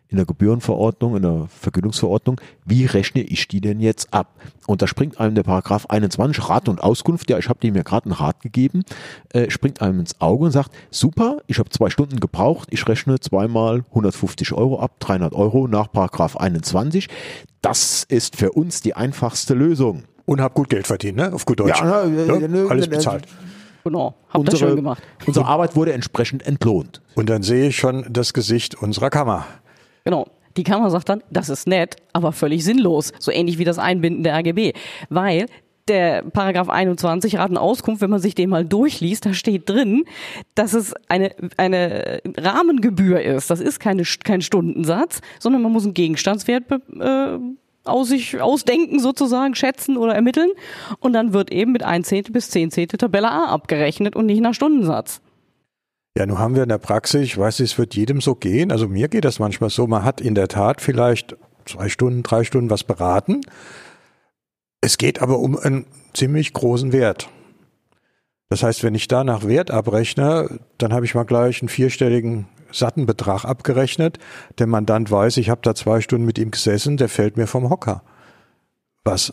in 0.08 0.16
der 0.16 0.26
Gebührenverordnung, 0.26 1.16
in 1.16 1.22
der 1.22 1.48
Vergütungsverordnung, 1.48 2.40
wie 2.64 2.86
rechne 2.86 3.22
ich 3.22 3.46
die 3.48 3.60
denn 3.60 3.80
jetzt 3.80 4.12
ab? 4.12 4.34
Und 4.66 4.80
da 4.80 4.86
springt 4.86 5.20
einem 5.20 5.34
der 5.34 5.42
Paragraph 5.42 5.86
21 5.86 6.48
Rat 6.48 6.68
und 6.68 6.82
Auskunft, 6.82 7.30
ja, 7.30 7.38
ich 7.38 7.48
habe 7.48 7.60
dir 7.60 7.72
mir 7.72 7.84
gerade 7.84 8.06
einen 8.06 8.14
Rat 8.14 8.40
gegeben, 8.40 8.84
äh, 9.32 9.50
springt 9.50 9.82
einem 9.82 10.00
ins 10.00 10.20
Auge 10.20 10.46
und 10.46 10.50
sagt, 10.50 10.72
super, 10.90 11.38
ich 11.46 11.58
habe 11.58 11.68
zwei 11.70 11.90
Stunden 11.90 12.20
gebraucht, 12.20 12.68
ich 12.70 12.86
rechne 12.88 13.20
zweimal 13.20 13.84
150 13.90 14.52
Euro 14.52 14.80
ab, 14.80 14.92
300 15.00 15.34
Euro 15.34 15.68
nach 15.68 15.92
Paragraph 15.92 16.36
21. 16.36 17.08
Das 17.60 18.04
ist 18.04 18.36
für 18.36 18.52
uns 18.52 18.80
die 18.80 18.94
einfachste 18.94 19.54
Lösung. 19.54 20.04
Und 20.24 20.40
hab 20.40 20.54
gut 20.54 20.68
Geld 20.68 20.86
verdient, 20.86 21.16
ne? 21.16 21.32
Auf 21.32 21.46
gut 21.46 21.60
Deutsch. 21.60 21.80
Ja, 21.80 22.04
ne, 22.04 22.26
ja, 22.26 22.48
ne, 22.48 22.66
alles 22.68 22.88
bezahlt. 22.88 23.26
Genau, 23.84 24.14
hab 24.28 24.40
unsere, 24.40 24.50
das 24.50 24.58
schön 24.58 24.76
gemacht. 24.76 25.02
Unsere 25.26 25.46
Arbeit 25.46 25.74
wurde 25.74 25.92
entsprechend 25.92 26.46
entlohnt. 26.46 27.00
Und 27.14 27.30
dann 27.30 27.42
sehe 27.42 27.68
ich 27.68 27.76
schon 27.76 28.04
das 28.10 28.34
Gesicht 28.34 28.74
unserer 28.74 29.08
Kammer. 29.08 29.46
Genau. 30.08 30.26
Die 30.56 30.64
Kammer 30.64 30.88
sagt 30.88 31.10
dann, 31.10 31.22
das 31.30 31.50
ist 31.50 31.68
nett, 31.68 31.96
aber 32.14 32.32
völlig 32.32 32.64
sinnlos. 32.64 33.12
So 33.18 33.30
ähnlich 33.30 33.58
wie 33.58 33.64
das 33.64 33.78
Einbinden 33.78 34.22
der 34.22 34.36
AGB. 34.36 34.72
Weil 35.10 35.44
der 35.86 36.22
Paragraph 36.22 36.70
21 36.70 37.36
Ratenauskunft, 37.36 38.00
wenn 38.00 38.08
man 38.08 38.18
sich 38.18 38.34
den 38.34 38.48
mal 38.48 38.64
durchliest, 38.64 39.26
da 39.26 39.34
steht 39.34 39.68
drin, 39.68 40.06
dass 40.54 40.72
es 40.72 40.94
eine, 41.10 41.32
eine 41.58 42.22
Rahmengebühr 42.38 43.20
ist. 43.20 43.50
Das 43.50 43.60
ist 43.60 43.80
keine, 43.80 44.04
kein 44.24 44.40
Stundensatz, 44.40 45.20
sondern 45.40 45.60
man 45.60 45.72
muss 45.72 45.84
einen 45.84 45.92
Gegenstandswert 45.92 46.64
äh, 46.70 47.38
aus 47.84 48.08
sich 48.08 48.40
ausdenken 48.40 49.00
sozusagen, 49.00 49.54
schätzen 49.54 49.98
oder 49.98 50.14
ermitteln. 50.14 50.52
Und 51.00 51.12
dann 51.12 51.34
wird 51.34 51.52
eben 51.52 51.72
mit 51.72 51.82
1 51.82 52.08
Zehntel 52.08 52.32
bis 52.32 52.48
10 52.48 52.70
Zehntel 52.70 52.96
Tabelle 52.96 53.30
A 53.30 53.44
abgerechnet 53.48 54.16
und 54.16 54.24
nicht 54.24 54.40
nach 54.40 54.54
Stundensatz. 54.54 55.20
Ja, 56.16 56.26
nun 56.26 56.38
haben 56.38 56.54
wir 56.54 56.64
in 56.64 56.68
der 56.68 56.78
Praxis, 56.78 57.22
ich 57.22 57.38
weiß, 57.38 57.60
es 57.60 57.78
wird 57.78 57.94
jedem 57.94 58.20
so 58.20 58.34
gehen, 58.34 58.72
also 58.72 58.88
mir 58.88 59.08
geht 59.08 59.24
das 59.24 59.38
manchmal 59.38 59.70
so, 59.70 59.86
man 59.86 60.04
hat 60.04 60.20
in 60.20 60.34
der 60.34 60.48
Tat 60.48 60.80
vielleicht 60.80 61.36
zwei 61.64 61.88
Stunden, 61.88 62.22
drei 62.22 62.44
Stunden 62.44 62.70
was 62.70 62.82
beraten. 62.82 63.42
Es 64.80 64.98
geht 64.98 65.22
aber 65.22 65.38
um 65.38 65.56
einen 65.56 65.86
ziemlich 66.14 66.52
großen 66.52 66.92
Wert. 66.92 67.28
Das 68.48 68.62
heißt, 68.62 68.82
wenn 68.82 68.94
ich 68.94 69.08
da 69.08 69.24
nach 69.24 69.46
Wert 69.46 69.70
abrechne, 69.70 70.60
dann 70.78 70.92
habe 70.92 71.04
ich 71.04 71.14
mal 71.14 71.24
gleich 71.24 71.60
einen 71.60 71.68
vierstelligen 71.68 72.48
satten 72.72 73.06
Betrag 73.06 73.44
abgerechnet. 73.44 74.18
Der 74.58 74.66
Mandant 74.66 75.10
weiß, 75.10 75.36
ich 75.36 75.50
habe 75.50 75.60
da 75.62 75.74
zwei 75.74 76.00
Stunden 76.00 76.26
mit 76.26 76.38
ihm 76.38 76.50
gesessen, 76.50 76.96
der 76.96 77.08
fällt 77.08 77.36
mir 77.36 77.46
vom 77.46 77.68
Hocker. 77.70 78.02
Was 79.04 79.32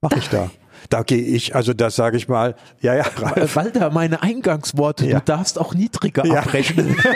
mache 0.00 0.18
ich 0.18 0.28
da? 0.28 0.50
Da 0.90 1.02
gehe 1.02 1.22
ich, 1.22 1.54
also 1.54 1.72
das 1.72 1.96
sage 1.96 2.16
ich 2.16 2.28
mal, 2.28 2.54
ja, 2.80 2.94
ja, 2.94 3.04
Ralf. 3.16 3.56
Walter, 3.56 3.90
meine 3.90 4.22
Eingangsworte, 4.22 5.06
ja. 5.06 5.18
du 5.18 5.24
darfst 5.24 5.58
auch 5.58 5.74
niedriger 5.74 6.24
ja. 6.26 6.40
abrechnen. 6.40 6.96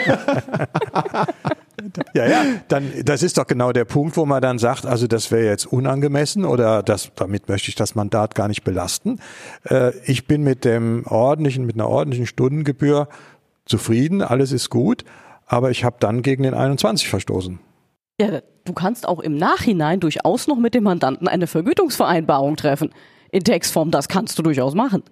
ja, 2.13 2.25
ja, 2.25 2.43
dann, 2.67 2.91
das 3.03 3.23
ist 3.23 3.37
doch 3.37 3.47
genau 3.47 3.71
der 3.71 3.85
Punkt, 3.85 4.17
wo 4.17 4.25
man 4.25 4.41
dann 4.41 4.59
sagt, 4.59 4.85
also 4.85 5.07
das 5.07 5.31
wäre 5.31 5.45
jetzt 5.45 5.65
unangemessen 5.65 6.45
oder 6.45 6.83
das, 6.83 7.11
damit 7.15 7.47
möchte 7.49 7.69
ich 7.69 7.75
das 7.75 7.95
Mandat 7.95 8.35
gar 8.35 8.47
nicht 8.47 8.63
belasten. 8.63 9.19
Äh, 9.63 9.91
ich 10.05 10.27
bin 10.27 10.43
mit 10.43 10.65
dem 10.65 11.05
ordentlichen, 11.05 11.65
mit 11.65 11.75
einer 11.75 11.89
ordentlichen 11.89 12.25
Stundengebühr 12.25 13.07
zufrieden, 13.65 14.21
alles 14.21 14.51
ist 14.51 14.69
gut, 14.69 15.03
aber 15.45 15.71
ich 15.71 15.83
habe 15.83 15.97
dann 15.99 16.21
gegen 16.21 16.43
den 16.43 16.53
21 16.53 17.09
verstoßen. 17.09 17.59
Ja, 18.19 18.41
du 18.65 18.73
kannst 18.73 19.07
auch 19.07 19.19
im 19.19 19.35
Nachhinein 19.35 19.99
durchaus 19.99 20.47
noch 20.47 20.57
mit 20.57 20.73
dem 20.73 20.83
Mandanten 20.83 21.27
eine 21.27 21.47
Vergütungsvereinbarung 21.47 22.57
treffen. 22.57 22.91
In 23.31 23.43
Textform, 23.43 23.91
das 23.91 24.07
kannst 24.07 24.37
du 24.39 24.43
durchaus 24.43 24.73
machen. 24.73 25.03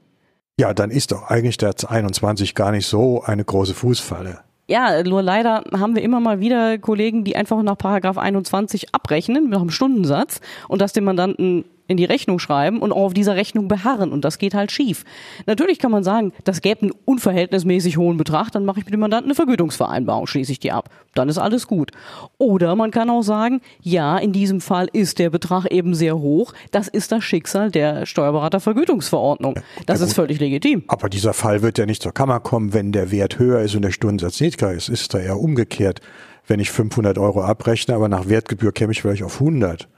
Ja, 0.59 0.73
dann 0.73 0.89
ist 0.89 1.11
doch 1.11 1.23
eigentlich 1.29 1.57
der 1.57 1.75
21 1.87 2.55
gar 2.55 2.71
nicht 2.71 2.87
so 2.87 3.21
eine 3.23 3.45
große 3.45 3.75
Fußfalle. 3.75 4.39
Ja, 4.69 5.01
nur 5.03 5.21
leider 5.21 5.63
haben 5.71 5.95
wir 5.95 6.01
immer 6.01 6.19
mal 6.19 6.39
wieder 6.39 6.77
Kollegen, 6.77 7.23
die 7.23 7.35
einfach 7.35 7.61
nach 7.61 7.77
Paragraph 7.77 8.17
21 8.17 8.93
abrechnen, 8.93 9.49
nach 9.49 9.61
einem 9.61 9.69
Stundensatz 9.69 10.41
und 10.67 10.81
das 10.81 10.93
dem 10.93 11.05
Mandanten 11.05 11.63
in 11.87 11.97
die 11.97 12.05
Rechnung 12.05 12.39
schreiben 12.39 12.81
und 12.81 12.91
auch 12.91 13.05
auf 13.05 13.13
dieser 13.13 13.35
Rechnung 13.35 13.67
beharren 13.67 14.11
und 14.11 14.23
das 14.25 14.37
geht 14.37 14.53
halt 14.53 14.71
schief. 14.71 15.03
Natürlich 15.45 15.79
kann 15.79 15.91
man 15.91 16.03
sagen, 16.03 16.33
das 16.43 16.61
gäbe 16.61 16.83
einen 16.83 16.91
unverhältnismäßig 17.05 17.97
hohen 17.97 18.17
Betrag, 18.17 18.51
dann 18.51 18.65
mache 18.65 18.79
ich 18.79 18.85
mit 18.85 18.93
dem 18.93 18.99
Mandanten 18.99 19.29
eine 19.29 19.35
Vergütungsvereinbarung, 19.35 20.27
schließe 20.27 20.51
ich 20.51 20.59
die 20.59 20.71
ab. 20.71 20.89
Dann 21.13 21.29
ist 21.29 21.37
alles 21.37 21.67
gut. 21.67 21.91
Oder 22.37 22.75
man 22.75 22.91
kann 22.91 23.09
auch 23.09 23.21
sagen, 23.21 23.61
ja, 23.81 24.17
in 24.17 24.33
diesem 24.33 24.61
Fall 24.61 24.87
ist 24.93 25.19
der 25.19 25.29
Betrag 25.29 25.65
eben 25.71 25.95
sehr 25.95 26.17
hoch, 26.17 26.53
das 26.71 26.87
ist 26.87 27.11
das 27.11 27.23
Schicksal 27.23 27.71
der 27.71 28.05
Steuerberatervergütungsverordnung. 28.05 29.55
Das 29.85 29.99
ja, 29.99 30.05
ist 30.05 30.13
völlig 30.13 30.39
legitim. 30.39 30.83
Aber 30.87 31.09
dieser 31.09 31.33
Fall 31.33 31.61
wird 31.61 31.77
ja 31.77 31.85
nicht 31.85 32.03
zur 32.03 32.13
Kammer 32.13 32.39
kommen, 32.39 32.73
wenn 32.73 32.91
der 32.91 33.11
Wert 33.11 33.39
höher 33.39 33.61
ist 33.61 33.75
und 33.75 33.81
der 33.81 33.91
Stundensatz 33.91 34.39
niedriger 34.39 34.73
ist. 34.73 34.89
Ist 34.89 35.13
da 35.13 35.19
eher 35.19 35.39
umgekehrt. 35.39 36.01
Wenn 36.45 36.59
ich 36.59 36.71
500 36.71 37.17
Euro 37.17 37.43
abrechne, 37.43 37.93
aber 37.95 38.07
nach 38.07 38.29
Wertgebühr 38.29 38.71
käme 38.71 38.93
ich 38.93 39.01
vielleicht 39.01 39.23
auf 39.23 39.41
100 39.41 39.89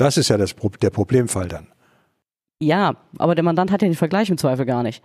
das 0.00 0.16
ist 0.16 0.28
ja 0.28 0.36
das, 0.36 0.54
der 0.80 0.90
Problemfall 0.90 1.48
dann. 1.48 1.66
Ja, 2.60 2.94
aber 3.18 3.34
der 3.34 3.44
Mandant 3.44 3.70
hat 3.70 3.82
ja 3.82 3.88
den 3.88 3.94
Vergleich 3.94 4.30
im 4.30 4.38
Zweifel 4.38 4.66
gar 4.66 4.82
nicht. 4.82 5.02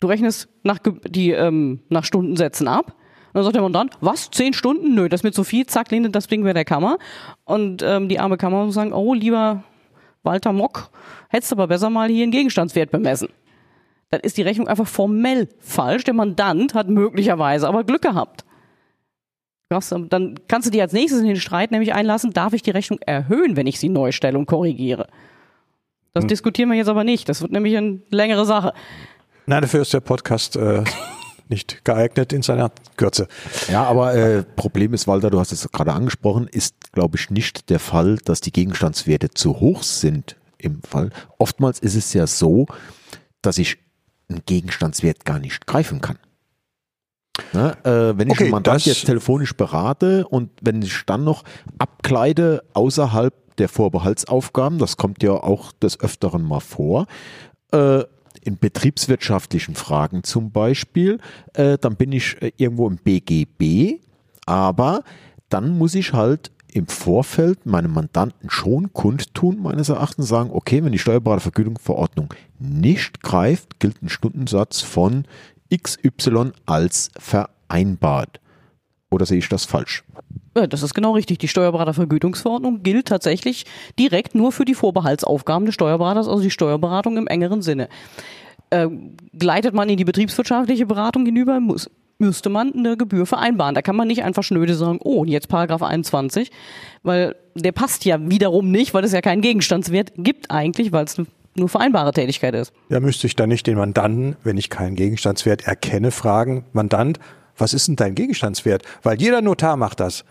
Du 0.00 0.06
rechnest 0.06 0.48
nach, 0.62 0.78
die, 1.04 1.32
ähm, 1.32 1.80
nach 1.88 2.04
Stundensätzen 2.04 2.68
ab. 2.68 2.86
Und 2.86 3.34
dann 3.34 3.44
sagt 3.44 3.56
der 3.56 3.62
Mandant, 3.62 3.92
was? 4.00 4.30
Zehn 4.30 4.52
Stunden? 4.52 4.94
Nö, 4.94 5.08
das 5.08 5.20
ist 5.20 5.24
mir 5.24 5.32
zu 5.32 5.44
viel. 5.44 5.66
Zack, 5.66 5.90
lehnt 5.90 6.14
das 6.14 6.26
Ding 6.26 6.42
bei 6.42 6.52
der 6.52 6.64
Kammer. 6.64 6.98
Und 7.44 7.82
ähm, 7.82 8.08
die 8.08 8.18
arme 8.18 8.36
Kammer 8.36 8.64
muss 8.64 8.74
sagen, 8.74 8.92
oh, 8.92 9.14
lieber 9.14 9.64
Walter 10.22 10.52
Mock, 10.52 10.90
hättest 11.28 11.52
aber 11.52 11.66
besser 11.66 11.90
mal 11.90 12.08
hier 12.08 12.22
einen 12.22 12.32
Gegenstandswert 12.32 12.90
bemessen. 12.90 13.28
Dann 14.10 14.20
ist 14.20 14.36
die 14.36 14.42
Rechnung 14.42 14.68
einfach 14.68 14.86
formell 14.86 15.48
falsch. 15.60 16.04
Der 16.04 16.14
Mandant 16.14 16.74
hat 16.74 16.88
möglicherweise 16.88 17.68
aber 17.68 17.84
Glück 17.84 18.02
gehabt. 18.02 18.45
Dann 19.68 20.38
kannst 20.46 20.66
du 20.66 20.70
dir 20.70 20.82
als 20.82 20.92
nächstes 20.92 21.20
in 21.20 21.26
den 21.26 21.36
Streit 21.36 21.72
nämlich 21.72 21.92
einlassen, 21.92 22.32
darf 22.32 22.52
ich 22.52 22.62
die 22.62 22.70
Rechnung 22.70 23.00
erhöhen, 23.04 23.56
wenn 23.56 23.66
ich 23.66 23.80
sie 23.80 23.88
neu 23.88 24.12
stelle 24.12 24.38
und 24.38 24.46
korrigiere. 24.46 25.08
Das 26.14 26.22
hm. 26.22 26.28
diskutieren 26.28 26.68
wir 26.70 26.76
jetzt 26.76 26.88
aber 26.88 27.04
nicht. 27.04 27.28
Das 27.28 27.42
wird 27.42 27.52
nämlich 27.52 27.76
eine 27.76 28.00
längere 28.10 28.46
Sache. 28.46 28.72
Nein, 29.46 29.62
dafür 29.62 29.82
ist 29.82 29.92
der 29.92 30.00
Podcast 30.00 30.56
äh, 30.56 30.84
nicht 31.48 31.84
geeignet 31.84 32.32
in 32.32 32.42
seiner 32.42 32.70
Kürze. 32.96 33.26
Ja, 33.68 33.84
aber 33.84 34.14
äh, 34.14 34.44
Problem 34.44 34.94
ist, 34.94 35.08
Walter, 35.08 35.30
du 35.30 35.40
hast 35.40 35.52
es 35.52 35.70
gerade 35.72 35.92
angesprochen, 35.92 36.48
ist, 36.48 36.92
glaube 36.92 37.16
ich, 37.16 37.30
nicht 37.30 37.68
der 37.68 37.80
Fall, 37.80 38.16
dass 38.24 38.40
die 38.40 38.52
Gegenstandswerte 38.52 39.30
zu 39.30 39.60
hoch 39.60 39.82
sind 39.82 40.36
im 40.58 40.80
Fall. 40.82 41.10
Oftmals 41.38 41.80
ist 41.80 41.96
es 41.96 42.12
ja 42.14 42.26
so, 42.26 42.66
dass 43.42 43.58
ich 43.58 43.78
einen 44.28 44.42
Gegenstandswert 44.46 45.24
gar 45.24 45.38
nicht 45.38 45.66
greifen 45.66 46.00
kann. 46.00 46.18
Ne? 47.52 47.76
Äh, 47.84 48.18
wenn 48.18 48.28
ich 48.28 48.34
okay, 48.34 48.44
einen 48.44 48.52
Mandant 48.52 48.86
jetzt 48.86 49.06
telefonisch 49.06 49.54
berate 49.56 50.26
und 50.28 50.50
wenn 50.62 50.82
ich 50.82 51.02
dann 51.06 51.24
noch 51.24 51.44
abkleide 51.78 52.62
außerhalb 52.74 53.34
der 53.56 53.68
Vorbehaltsaufgaben, 53.68 54.78
das 54.78 54.96
kommt 54.96 55.22
ja 55.22 55.32
auch 55.32 55.72
des 55.72 56.00
Öfteren 56.00 56.42
mal 56.42 56.60
vor, 56.60 57.06
äh, 57.72 58.04
in 58.42 58.58
betriebswirtschaftlichen 58.58 59.74
Fragen 59.74 60.22
zum 60.22 60.50
Beispiel, 60.50 61.18
äh, 61.54 61.78
dann 61.78 61.96
bin 61.96 62.12
ich 62.12 62.40
äh, 62.40 62.52
irgendwo 62.56 62.86
im 62.86 62.96
BGB, 62.96 64.00
aber 64.46 65.02
dann 65.48 65.76
muss 65.76 65.94
ich 65.94 66.12
halt 66.12 66.50
im 66.72 66.86
Vorfeld 66.86 67.64
meinem 67.64 67.92
Mandanten 67.92 68.50
schon 68.50 68.92
kundtun, 68.92 69.62
meines 69.62 69.88
Erachtens 69.88 70.28
sagen, 70.28 70.50
okay, 70.52 70.84
wenn 70.84 70.92
die 70.92 70.98
Steuerberatervergütungsverordnung 70.98 72.34
nicht 72.58 73.22
greift, 73.22 73.80
gilt 73.80 74.02
ein 74.02 74.10
Stundensatz 74.10 74.82
von 74.82 75.24
XY 75.74 76.52
als 76.66 77.10
vereinbart. 77.18 78.40
Oder 79.10 79.26
sehe 79.26 79.38
ich 79.38 79.48
das 79.48 79.64
falsch? 79.64 80.04
Ja, 80.56 80.66
das 80.66 80.82
ist 80.82 80.94
genau 80.94 81.12
richtig. 81.12 81.38
Die 81.38 81.48
Steuerberatervergütungsverordnung 81.48 82.82
gilt 82.82 83.08
tatsächlich 83.08 83.66
direkt 83.98 84.34
nur 84.34 84.52
für 84.52 84.64
die 84.64 84.74
Vorbehaltsaufgaben 84.74 85.66
des 85.66 85.74
Steuerberaters, 85.74 86.28
also 86.28 86.42
die 86.42 86.50
Steuerberatung 86.50 87.16
im 87.16 87.26
engeren 87.26 87.62
Sinne. 87.62 87.88
Äh, 88.70 88.88
gleitet 89.38 89.74
man 89.74 89.88
in 89.88 89.96
die 89.96 90.04
betriebswirtschaftliche 90.04 90.86
Beratung 90.86 91.24
hinüber, 91.26 91.60
muss, 91.60 91.90
müsste 92.18 92.48
man 92.48 92.72
eine 92.72 92.96
Gebühr 92.96 93.26
vereinbaren. 93.26 93.74
Da 93.74 93.82
kann 93.82 93.96
man 93.96 94.08
nicht 94.08 94.24
einfach 94.24 94.42
schnöde 94.42 94.74
sagen, 94.74 94.98
oh, 95.02 95.20
und 95.20 95.28
jetzt 95.28 95.48
Paragraph 95.48 95.82
21, 95.82 96.50
weil 97.02 97.36
der 97.54 97.72
passt 97.72 98.04
ja 98.04 98.18
wiederum 98.28 98.70
nicht, 98.70 98.94
weil 98.94 99.04
es 99.04 99.12
ja 99.12 99.20
keinen 99.20 99.42
Gegenstandswert 99.42 100.12
gibt 100.16 100.50
eigentlich, 100.50 100.92
weil 100.92 101.04
es 101.04 101.18
eine 101.18 101.26
nur 101.58 101.68
vereinbare 101.68 102.12
Tätigkeit 102.12 102.54
ist. 102.54 102.72
Ja, 102.88 103.00
müsste 103.00 103.26
ich 103.26 103.36
dann 103.36 103.48
nicht 103.48 103.66
den 103.66 103.76
Mandanten, 103.76 104.36
wenn 104.44 104.56
ich 104.56 104.70
keinen 104.70 104.96
Gegenstandswert 104.96 105.66
erkenne, 105.66 106.10
fragen, 106.10 106.64
Mandant, 106.72 107.18
was 107.56 107.72
ist 107.72 107.88
denn 107.88 107.96
dein 107.96 108.14
Gegenstandswert? 108.14 108.82
Weil 109.02 109.20
jeder 109.20 109.42
Notar 109.42 109.76
macht 109.76 110.00
das. 110.00 110.24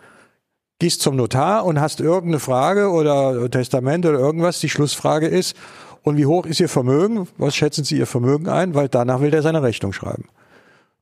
Gehst 0.80 1.02
zum 1.02 1.16
Notar 1.16 1.66
und 1.66 1.80
hast 1.80 2.00
irgendeine 2.02 2.40
Frage 2.40 2.90
oder 2.90 3.50
Testament 3.50 4.06
oder 4.06 4.20
irgendwas. 4.20 4.60
Die 4.60 4.70
Schlussfrage 4.70 5.28
ist, 5.28 5.56
und 6.06 6.18
wie 6.18 6.28
hoch 6.28 6.46
ist 6.46 6.60
Ihr 6.60 6.70
Vermögen? 6.70 7.28
Was 7.38 7.56
schätzen 7.56 7.84
Sie 7.84 7.98
Ihr 7.98 8.06
Vermögen 8.06 8.48
ein? 8.48 8.76
Weil 8.76 8.90
danach 8.90 9.22
will 9.22 9.32
der 9.32 9.42
seine 9.42 9.64
Rechnung 9.64 9.92
schreiben. 9.92 10.26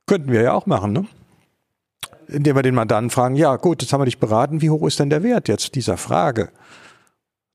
Könnten 0.06 0.32
wir 0.32 0.40
ja 0.40 0.54
auch 0.54 0.64
machen, 0.64 0.92
ne? 0.92 1.06
Indem 2.26 2.56
wir 2.56 2.62
den 2.62 2.74
Mandanten 2.74 3.10
fragen, 3.10 3.36
ja 3.36 3.56
gut, 3.56 3.82
jetzt 3.82 3.92
haben 3.92 4.00
wir 4.00 4.06
dich 4.06 4.18
beraten, 4.18 4.62
wie 4.62 4.70
hoch 4.70 4.86
ist 4.86 4.98
denn 4.98 5.10
der 5.10 5.22
Wert 5.22 5.46
jetzt 5.46 5.74
dieser 5.74 5.98
Frage? 5.98 6.48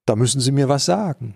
Da 0.06 0.16
müssen 0.16 0.42
Sie 0.42 0.52
mir 0.52 0.70
was 0.70 0.86
sagen. 0.86 1.36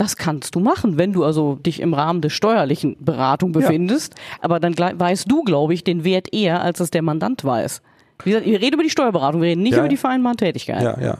Das 0.00 0.16
kannst 0.16 0.54
du 0.54 0.60
machen, 0.60 0.96
wenn 0.96 1.12
du 1.12 1.24
also 1.24 1.56
dich 1.56 1.78
im 1.78 1.92
Rahmen 1.92 2.22
der 2.22 2.30
steuerlichen 2.30 2.96
Beratung 3.04 3.52
befindest. 3.52 4.14
Ja. 4.14 4.38
Aber 4.40 4.58
dann 4.58 4.74
weißt 4.78 5.30
du, 5.30 5.42
glaube 5.42 5.74
ich, 5.74 5.84
den 5.84 6.04
Wert 6.04 6.32
eher, 6.32 6.62
als 6.62 6.80
es 6.80 6.90
der 6.90 7.02
Mandant 7.02 7.44
weiß. 7.44 7.82
Wie 8.24 8.30
gesagt, 8.30 8.46
wir 8.46 8.62
reden 8.62 8.74
über 8.76 8.82
die 8.82 8.88
Steuerberatung, 8.88 9.42
wir 9.42 9.50
reden 9.50 9.62
nicht 9.62 9.74
ja. 9.74 9.80
über 9.80 9.88
die 9.88 9.98
vereinbaren 9.98 10.38
Tätigkeiten. 10.38 10.84
Ja, 10.84 10.98
ja. 10.98 11.18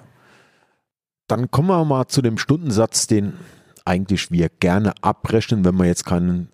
Dann 1.26 1.50
kommen 1.50 1.68
wir 1.68 1.84
mal 1.84 2.06
zu 2.06 2.22
dem 2.22 2.38
Stundensatz, 2.38 3.06
den 3.06 3.34
eigentlich 3.84 4.30
wir 4.30 4.48
gerne 4.48 4.94
abrechnen, 5.02 5.62
wenn 5.66 5.76
wir 5.76 5.84
jetzt 5.84 6.06
keinen 6.06 6.48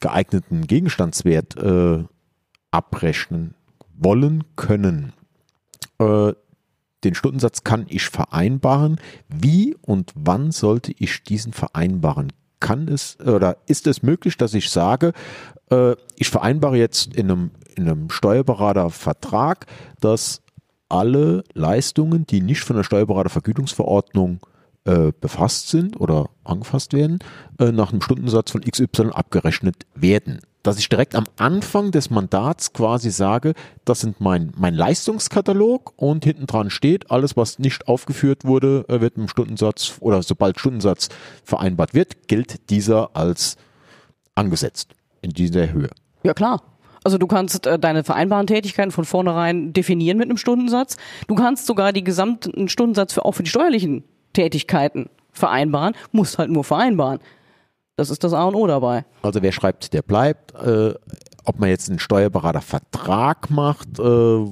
geeigneten 0.00 0.66
Gegenstandswert 0.66 1.56
äh, 1.56 2.02
abrechnen 2.72 3.54
wollen 3.96 4.42
können. 4.56 5.12
Äh, 6.00 6.32
den 7.04 7.14
Stundensatz 7.14 7.64
kann 7.64 7.86
ich 7.88 8.08
vereinbaren. 8.08 9.00
Wie 9.28 9.76
und 9.80 10.12
wann 10.14 10.50
sollte 10.50 10.92
ich 10.98 11.22
diesen 11.22 11.52
vereinbaren? 11.52 12.32
Kann 12.60 12.88
es 12.88 13.18
oder 13.20 13.56
ist 13.66 13.86
es 13.86 14.02
möglich, 14.02 14.36
dass 14.36 14.52
ich 14.52 14.68
sage, 14.68 15.12
äh, 15.70 15.94
ich 16.16 16.28
vereinbare 16.28 16.76
jetzt 16.76 17.14
in 17.14 17.30
einem, 17.30 17.50
in 17.74 17.88
einem 17.88 18.10
Steuerberatervertrag, 18.10 19.66
dass 20.00 20.42
alle 20.90 21.44
Leistungen, 21.54 22.26
die 22.26 22.42
nicht 22.42 22.62
von 22.62 22.76
der 22.76 22.82
Steuerberatervergütungsverordnung 22.82 24.40
äh, 24.84 25.12
befasst 25.18 25.68
sind 25.68 25.98
oder 25.98 26.28
angefasst 26.44 26.92
werden, 26.92 27.20
äh, 27.58 27.72
nach 27.72 27.92
einem 27.92 28.02
Stundensatz 28.02 28.50
von 28.50 28.60
XY 28.60 29.10
abgerechnet 29.12 29.86
werden 29.94 30.40
dass 30.62 30.78
ich 30.78 30.88
direkt 30.88 31.14
am 31.14 31.24
Anfang 31.38 31.90
des 31.90 32.10
Mandats 32.10 32.72
quasi 32.72 33.10
sage, 33.10 33.54
das 33.84 34.00
sind 34.00 34.20
mein, 34.20 34.52
mein 34.56 34.74
Leistungskatalog 34.74 35.92
und 35.96 36.24
hinten 36.24 36.46
dran 36.46 36.70
steht, 36.70 37.10
alles, 37.10 37.36
was 37.36 37.58
nicht 37.58 37.88
aufgeführt 37.88 38.44
wurde, 38.44 38.84
äh, 38.88 39.00
wird 39.00 39.16
im 39.16 39.28
Stundensatz 39.28 39.94
oder 40.00 40.22
sobald 40.22 40.58
Stundensatz 40.58 41.08
vereinbart 41.44 41.94
wird, 41.94 42.28
gilt 42.28 42.70
dieser 42.70 43.16
als 43.16 43.56
angesetzt 44.34 44.94
in 45.22 45.30
dieser 45.30 45.72
Höhe. 45.72 45.90
Ja, 46.22 46.34
klar. 46.34 46.62
Also 47.02 47.16
du 47.16 47.26
kannst 47.26 47.66
äh, 47.66 47.78
deine 47.78 48.04
vereinbaren 48.04 48.46
Tätigkeiten 48.46 48.90
von 48.90 49.04
vornherein 49.04 49.72
definieren 49.72 50.18
mit 50.18 50.28
einem 50.28 50.36
Stundensatz. 50.36 50.96
Du 51.28 51.34
kannst 51.34 51.66
sogar 51.66 51.92
die 51.92 52.04
gesamten 52.04 52.68
Stundensatz 52.68 53.14
für 53.14 53.24
auch 53.24 53.32
für 53.32 53.42
die 53.42 53.50
steuerlichen 53.50 54.04
Tätigkeiten 54.34 55.08
vereinbaren, 55.32 55.94
musst 56.12 56.38
halt 56.38 56.50
nur 56.50 56.64
vereinbaren. 56.64 57.20
Das 58.00 58.08
ist 58.08 58.24
das 58.24 58.32
A 58.32 58.44
und 58.44 58.54
O 58.54 58.66
dabei. 58.66 59.04
Also 59.20 59.42
wer 59.42 59.52
schreibt, 59.52 59.92
der 59.92 60.00
bleibt. 60.00 60.54
Äh, 60.54 60.94
ob 61.44 61.58
man 61.60 61.68
jetzt 61.68 61.90
einen 61.90 61.98
Steuerberatervertrag 61.98 63.50
macht, 63.50 63.98
äh, 63.98 64.46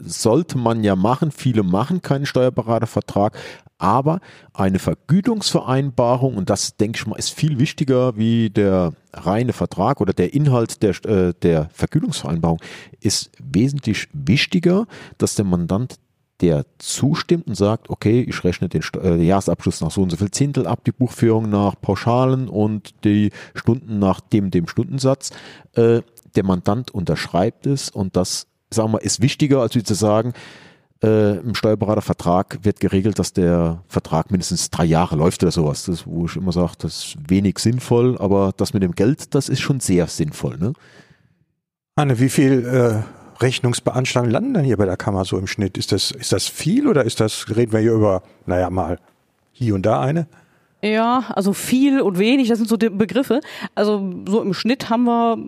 sollte 0.00 0.58
man 0.58 0.84
ja 0.84 0.94
machen. 0.94 1.32
Viele 1.32 1.64
machen 1.64 2.02
keinen 2.02 2.24
Steuerberatervertrag, 2.24 3.36
aber 3.78 4.20
eine 4.52 4.78
Vergütungsvereinbarung, 4.78 6.36
und 6.36 6.50
das 6.50 6.76
denke 6.76 6.98
ich 7.00 7.06
mal, 7.08 7.16
ist 7.16 7.30
viel 7.30 7.58
wichtiger 7.58 8.16
wie 8.16 8.50
der 8.50 8.92
reine 9.12 9.54
Vertrag 9.54 10.00
oder 10.00 10.12
der 10.12 10.32
Inhalt 10.32 10.80
der, 10.84 10.94
äh, 11.04 11.34
der 11.42 11.70
Vergütungsvereinbarung, 11.72 12.60
ist 13.00 13.32
wesentlich 13.42 14.06
wichtiger, 14.12 14.86
dass 15.18 15.34
der 15.34 15.46
Mandant 15.46 15.96
der 16.44 16.66
zustimmt 16.78 17.46
und 17.46 17.54
sagt, 17.54 17.88
okay, 17.88 18.20
ich 18.20 18.44
rechne 18.44 18.68
den 18.68 18.82
äh, 19.02 19.22
Jahresabschluss 19.22 19.80
nach 19.80 19.90
so 19.90 20.02
und 20.02 20.10
so 20.10 20.16
viel 20.18 20.30
Zehntel 20.30 20.66
ab, 20.66 20.84
die 20.84 20.92
Buchführung 20.92 21.48
nach 21.48 21.74
Pauschalen 21.80 22.48
und 22.48 22.94
die 23.04 23.30
Stunden 23.54 23.98
nach 23.98 24.20
dem, 24.20 24.50
dem 24.50 24.68
Stundensatz. 24.68 25.30
Äh, 25.72 26.02
der 26.36 26.44
Mandant 26.44 26.90
unterschreibt 26.90 27.66
es 27.66 27.88
und 27.88 28.16
das, 28.16 28.46
sagen 28.70 28.92
wir, 28.92 29.00
ist 29.00 29.22
wichtiger, 29.22 29.60
als 29.60 29.74
wie 29.74 29.82
zu 29.82 29.94
sagen, 29.94 30.34
äh, 31.02 31.38
im 31.38 31.54
Steuerberatervertrag 31.54 32.58
wird 32.62 32.80
geregelt, 32.80 33.18
dass 33.18 33.32
der 33.32 33.82
Vertrag 33.88 34.30
mindestens 34.30 34.68
drei 34.70 34.84
Jahre 34.84 35.16
läuft 35.16 35.42
oder 35.42 35.52
sowas. 35.52 35.84
Das, 35.84 36.06
wo 36.06 36.26
ich 36.26 36.36
immer 36.36 36.52
sage, 36.52 36.72
das 36.78 37.04
ist 37.04 37.16
wenig 37.28 37.58
sinnvoll, 37.58 38.18
aber 38.18 38.52
das 38.56 38.74
mit 38.74 38.82
dem 38.82 38.92
Geld, 38.92 39.34
das 39.34 39.48
ist 39.48 39.60
schon 39.60 39.80
sehr 39.80 40.08
sinnvoll. 40.08 40.58
Ne? 40.58 40.74
Anne, 41.96 42.18
wie 42.18 42.28
viel 42.28 42.66
äh, 42.66 43.23
Rechnungsbeanstandungen 43.40 44.32
landen 44.32 44.54
denn 44.54 44.64
hier 44.64 44.76
bei 44.76 44.86
der 44.86 44.96
Kammer 44.96 45.24
so 45.24 45.38
im 45.38 45.46
Schnitt? 45.46 45.78
Ist 45.78 45.92
das, 45.92 46.10
ist 46.10 46.32
das 46.32 46.46
viel 46.46 46.86
oder 46.86 47.04
ist 47.04 47.20
das, 47.20 47.46
reden 47.54 47.72
wir 47.72 47.80
hier 47.80 47.92
über, 47.92 48.22
naja, 48.46 48.70
mal 48.70 48.98
hier 49.52 49.74
und 49.74 49.84
da 49.84 50.00
eine? 50.00 50.26
Ja, 50.82 51.24
also 51.30 51.52
viel 51.52 52.00
und 52.00 52.18
wenig, 52.18 52.48
das 52.48 52.58
sind 52.58 52.68
so 52.68 52.76
die 52.76 52.90
Begriffe. 52.90 53.40
Also 53.74 54.12
so 54.28 54.42
im 54.42 54.52
Schnitt 54.52 54.90
haben 54.90 55.04
wir 55.04 55.38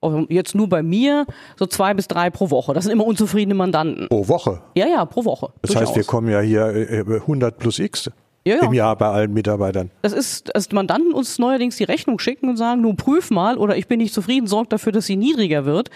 also 0.00 0.26
jetzt 0.28 0.54
nur 0.54 0.68
bei 0.68 0.82
mir 0.82 1.26
so 1.56 1.66
zwei 1.66 1.94
bis 1.94 2.08
drei 2.08 2.30
pro 2.30 2.50
Woche. 2.50 2.74
Das 2.74 2.84
sind 2.84 2.92
immer 2.92 3.06
unzufriedene 3.06 3.54
Mandanten. 3.54 4.08
Pro 4.08 4.28
Woche? 4.28 4.60
Ja, 4.74 4.86
ja, 4.86 5.04
pro 5.04 5.24
Woche. 5.24 5.52
Das 5.62 5.70
durchaus. 5.70 5.88
heißt, 5.88 5.96
wir 5.96 6.04
kommen 6.04 6.28
ja 6.28 6.40
hier 6.40 6.66
100 6.66 7.54
äh, 7.54 7.56
plus 7.56 7.78
X 7.78 8.10
ja, 8.44 8.56
ja. 8.56 8.66
im 8.66 8.72
Jahr 8.72 8.96
bei 8.96 9.08
allen 9.08 9.32
Mitarbeitern. 9.32 9.90
Das 10.02 10.12
ist, 10.12 10.50
dass 10.54 10.70
Mandanten 10.72 11.12
uns 11.12 11.38
neuerdings 11.38 11.76
die 11.76 11.84
Rechnung 11.84 12.18
schicken 12.18 12.48
und 12.48 12.56
sagen, 12.56 12.82
nun 12.82 12.96
prüf 12.96 13.30
mal 13.30 13.56
oder 13.58 13.76
ich 13.76 13.86
bin 13.86 13.98
nicht 13.98 14.12
zufrieden, 14.12 14.46
sorg 14.46 14.70
dafür, 14.70 14.92
dass 14.92 15.06
sie 15.06 15.16
niedriger 15.16 15.64
wird. 15.64 15.90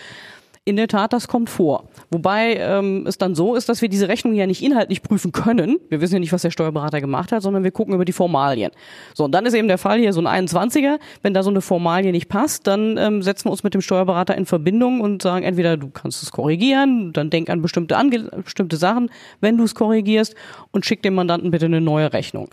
In 0.68 0.74
der 0.74 0.88
Tat, 0.88 1.12
das 1.12 1.28
kommt 1.28 1.48
vor. 1.48 1.88
Wobei 2.10 2.56
ähm, 2.56 3.06
es 3.06 3.18
dann 3.18 3.36
so 3.36 3.54
ist, 3.54 3.68
dass 3.68 3.82
wir 3.82 3.88
diese 3.88 4.08
Rechnung 4.08 4.34
ja 4.34 4.48
nicht 4.48 4.64
inhaltlich 4.64 5.00
prüfen 5.00 5.30
können. 5.30 5.78
Wir 5.90 6.00
wissen 6.00 6.14
ja 6.14 6.18
nicht, 6.18 6.32
was 6.32 6.42
der 6.42 6.50
Steuerberater 6.50 7.00
gemacht 7.00 7.30
hat, 7.30 7.42
sondern 7.42 7.62
wir 7.62 7.70
gucken 7.70 7.94
über 7.94 8.04
die 8.04 8.12
Formalien. 8.12 8.72
So, 9.14 9.26
und 9.26 9.30
dann 9.30 9.46
ist 9.46 9.54
eben 9.54 9.68
der 9.68 9.78
Fall 9.78 10.00
hier 10.00 10.12
so 10.12 10.20
ein 10.20 10.48
21er. 10.48 10.98
Wenn 11.22 11.34
da 11.34 11.44
so 11.44 11.50
eine 11.50 11.60
Formalie 11.60 12.10
nicht 12.10 12.28
passt, 12.28 12.66
dann 12.66 12.98
ähm, 12.98 13.22
setzen 13.22 13.44
wir 13.44 13.52
uns 13.52 13.62
mit 13.62 13.74
dem 13.74 13.80
Steuerberater 13.80 14.36
in 14.36 14.44
Verbindung 14.44 15.00
und 15.02 15.22
sagen, 15.22 15.44
entweder 15.44 15.76
du 15.76 15.88
kannst 15.88 16.24
es 16.24 16.32
korrigieren, 16.32 17.12
dann 17.12 17.30
denk 17.30 17.48
an 17.48 17.62
bestimmte, 17.62 17.96
Ange 17.96 18.28
bestimmte 18.42 18.76
Sachen, 18.76 19.08
wenn 19.40 19.56
du 19.56 19.62
es 19.62 19.76
korrigierst 19.76 20.34
und 20.72 20.84
schick 20.84 21.00
dem 21.00 21.14
Mandanten 21.14 21.52
bitte 21.52 21.66
eine 21.66 21.80
neue 21.80 22.12
Rechnung. 22.12 22.48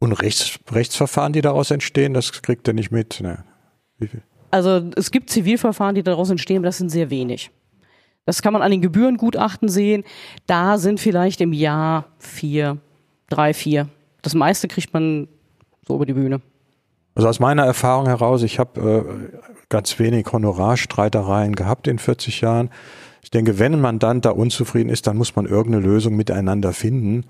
Und 0.00 0.10
Rechts, 0.14 0.58
Rechtsverfahren, 0.72 1.32
die 1.32 1.40
daraus 1.40 1.70
entstehen, 1.70 2.14
das 2.14 2.42
kriegt 2.42 2.66
er 2.66 2.74
nicht 2.74 2.90
mit. 2.90 3.20
Ne? 3.20 3.44
Wie 3.98 4.08
viel? 4.08 4.22
Also 4.52 4.90
es 4.96 5.10
gibt 5.10 5.30
Zivilverfahren, 5.30 5.94
die 5.94 6.02
daraus 6.02 6.28
entstehen, 6.28 6.58
aber 6.58 6.66
das 6.66 6.76
sind 6.76 6.90
sehr 6.90 7.08
wenig. 7.08 7.50
Das 8.26 8.42
kann 8.42 8.52
man 8.52 8.60
an 8.60 8.70
den 8.70 8.82
Gebührengutachten 8.82 9.68
sehen. 9.68 10.04
Da 10.46 10.76
sind 10.76 11.00
vielleicht 11.00 11.40
im 11.40 11.54
Jahr 11.54 12.04
vier, 12.18 12.76
drei, 13.30 13.54
vier. 13.54 13.88
Das 14.20 14.34
meiste 14.34 14.68
kriegt 14.68 14.92
man 14.92 15.26
so 15.88 15.96
über 15.96 16.04
die 16.04 16.12
Bühne. 16.12 16.42
Also 17.14 17.28
aus 17.28 17.40
meiner 17.40 17.64
Erfahrung 17.64 18.06
heraus, 18.06 18.42
ich 18.42 18.58
habe 18.58 19.32
äh, 19.32 19.38
ganz 19.70 19.98
wenig 19.98 20.26
Honorarstreitereien 20.30 21.54
gehabt 21.54 21.88
in 21.88 21.98
40 21.98 22.42
Jahren. 22.42 22.68
Ich 23.22 23.30
denke, 23.30 23.58
wenn 23.58 23.72
ein 23.72 23.80
Mandant 23.80 24.26
da 24.26 24.30
unzufrieden 24.30 24.90
ist, 24.90 25.06
dann 25.06 25.16
muss 25.16 25.34
man 25.34 25.46
irgendeine 25.46 25.84
Lösung 25.84 26.14
miteinander 26.14 26.74
finden, 26.74 27.24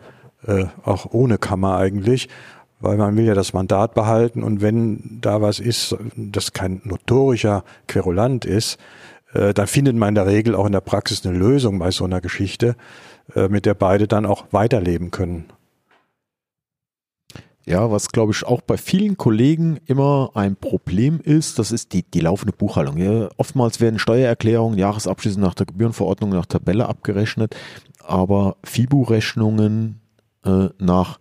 äh, 0.45 0.64
auch 0.83 1.07
ohne 1.12 1.38
Kammer 1.38 1.76
eigentlich 1.76 2.29
weil 2.83 2.97
man 2.97 3.16
will 3.16 3.25
ja 3.25 3.35
das 3.35 3.53
Mandat 3.53 3.95
behalten 3.95 4.42
und 4.42 4.61
wenn 4.61 5.18
da 5.21 5.40
was 5.40 5.61
ist, 5.61 5.97
das 6.16 6.53
kein 6.53 6.81
notorischer 6.85 7.64
Querulant 7.87 8.45
ist, 8.45 8.79
äh, 9.35 9.55
dann 9.55 9.66
findet 9.66 9.97
man 9.97 10.11
in 10.11 10.14
der 10.16 10.27
Regel 10.27 10.55
auch 10.55 10.66
in 10.66 10.73
der 10.73 10.81
Praxis 10.81 11.25
eine 11.25 11.37
Lösung 11.37 11.79
bei 11.79 11.90
so 11.90 12.05
einer 12.05 12.21
Geschichte, 12.21 12.77
äh, 13.35 13.49
mit 13.49 13.66
der 13.66 13.75
beide 13.75 14.09
dann 14.09 14.27
auch 14.27 14.47
weiterleben 14.51 15.11
können. 15.11 15.47
Ja, 17.64 17.92
was 17.92 18.09
glaube 18.09 18.33
ich 18.33 18.45
auch 18.45 18.61
bei 18.61 18.77
vielen 18.77 19.16
Kollegen 19.16 19.79
immer 19.87 20.33
ein 20.35 20.57
Problem 20.57 21.21
ist, 21.23 21.61
das 21.61 21.71
ist 21.71 21.92
die, 21.92 22.03
die 22.03 22.21
laufende 22.21 22.53
Buchhaltung. 22.53 22.97
Ja, 22.97 23.29
oftmals 23.37 23.81
werden 23.81 24.01
Steuererklärungen, 24.01 24.77
Jahresabschlüsse 24.77 25.40
nach 25.40 25.55
der 25.55 25.66
Gebührenverordnung, 25.66 26.31
nach 26.31 26.47
Tabelle 26.47 26.88
abgerechnet, 26.88 27.55
aber 28.05 28.57
FIBU-Rechnungen 28.64 30.01
äh, 30.45 30.71
nach 30.79 31.21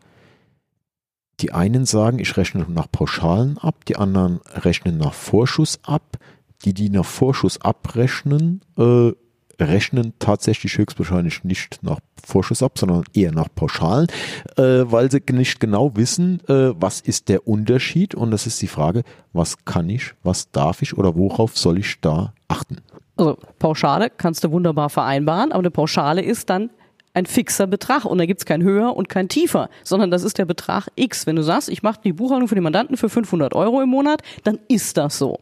die 1.42 1.52
einen 1.52 1.86
sagen, 1.86 2.20
ich 2.20 2.38
rechne 2.38 2.66
nach 2.70 2.92
Pauschalen 2.92 3.58
ab, 3.58 3.86
die 3.86 3.96
anderen 3.96 4.40
rechnen 4.54 4.98
nach 4.98 5.14
Vorschuss 5.14 5.80
ab. 5.84 6.18
Die, 6.64 6.76
die 6.76 6.90
nach 6.92 7.06
Vorschuss 7.06 7.60
abrechnen, 7.60 8.62
äh, 8.78 9.14
rechnen 9.60 10.14
tatsächlich 10.20 10.78
höchstwahrscheinlich 10.78 11.44
nicht 11.44 11.80
nach 11.82 12.00
Vorschuss 12.24 12.62
ab, 12.62 12.78
sondern 12.78 13.04
eher 13.14 13.32
nach 13.32 13.48
Pauschalen, 13.54 14.08
äh, 14.58 14.84
weil 14.86 15.10
sie 15.10 15.24
nicht 15.32 15.60
genau 15.60 15.96
wissen, 15.96 16.40
äh, 16.48 16.74
was 16.80 17.02
ist 17.02 17.30
der 17.30 17.48
Unterschied. 17.48 18.14
Und 18.14 18.32
das 18.32 18.46
ist 18.46 18.62
die 18.62 18.68
Frage, 18.68 19.04
was 19.34 19.66
kann 19.66 19.90
ich, 19.90 20.14
was 20.24 20.52
darf 20.52 20.82
ich 20.82 20.98
oder 20.98 21.16
worauf 21.16 21.58
soll 21.58 21.80
ich 21.80 22.00
da 22.02 22.34
achten? 22.48 22.78
Also 23.18 23.38
Pauschale 23.60 24.10
kannst 24.10 24.44
du 24.44 24.52
wunderbar 24.52 24.90
vereinbaren, 24.90 25.52
aber 25.52 25.60
eine 25.60 25.72
Pauschale 25.72 26.22
ist 26.22 26.50
dann 26.50 26.70
ein 27.14 27.26
fixer 27.26 27.68
Betrag 27.68 28.06
und 28.06 28.18
da 28.18 28.26
gibt's 28.26 28.46
kein 28.46 28.64
höher 28.64 28.96
und 28.96 29.10
kein 29.10 29.28
tiefer, 29.28 29.70
sondern 29.84 30.12
das 30.12 30.24
ist 30.24 30.38
der 30.38 30.46
Betrag 30.46 30.88
X. 30.96 31.28
Wenn 31.28 31.36
du 31.36 31.44
sagst, 31.44 31.70
ich 31.70 31.84
mache 31.84 32.00
die 32.04 32.14
Buchhaltung 32.14 32.48
für 32.48 32.56
den 32.56 32.64
Mandanten 32.64 32.98
für 32.98 33.10
500 33.10 33.54
Euro 33.54 33.82
im 33.82 33.90
Monat, 33.90 34.22
dann 34.44 34.60
ist 34.68 34.98
das 34.98 35.18
so. 35.18 35.40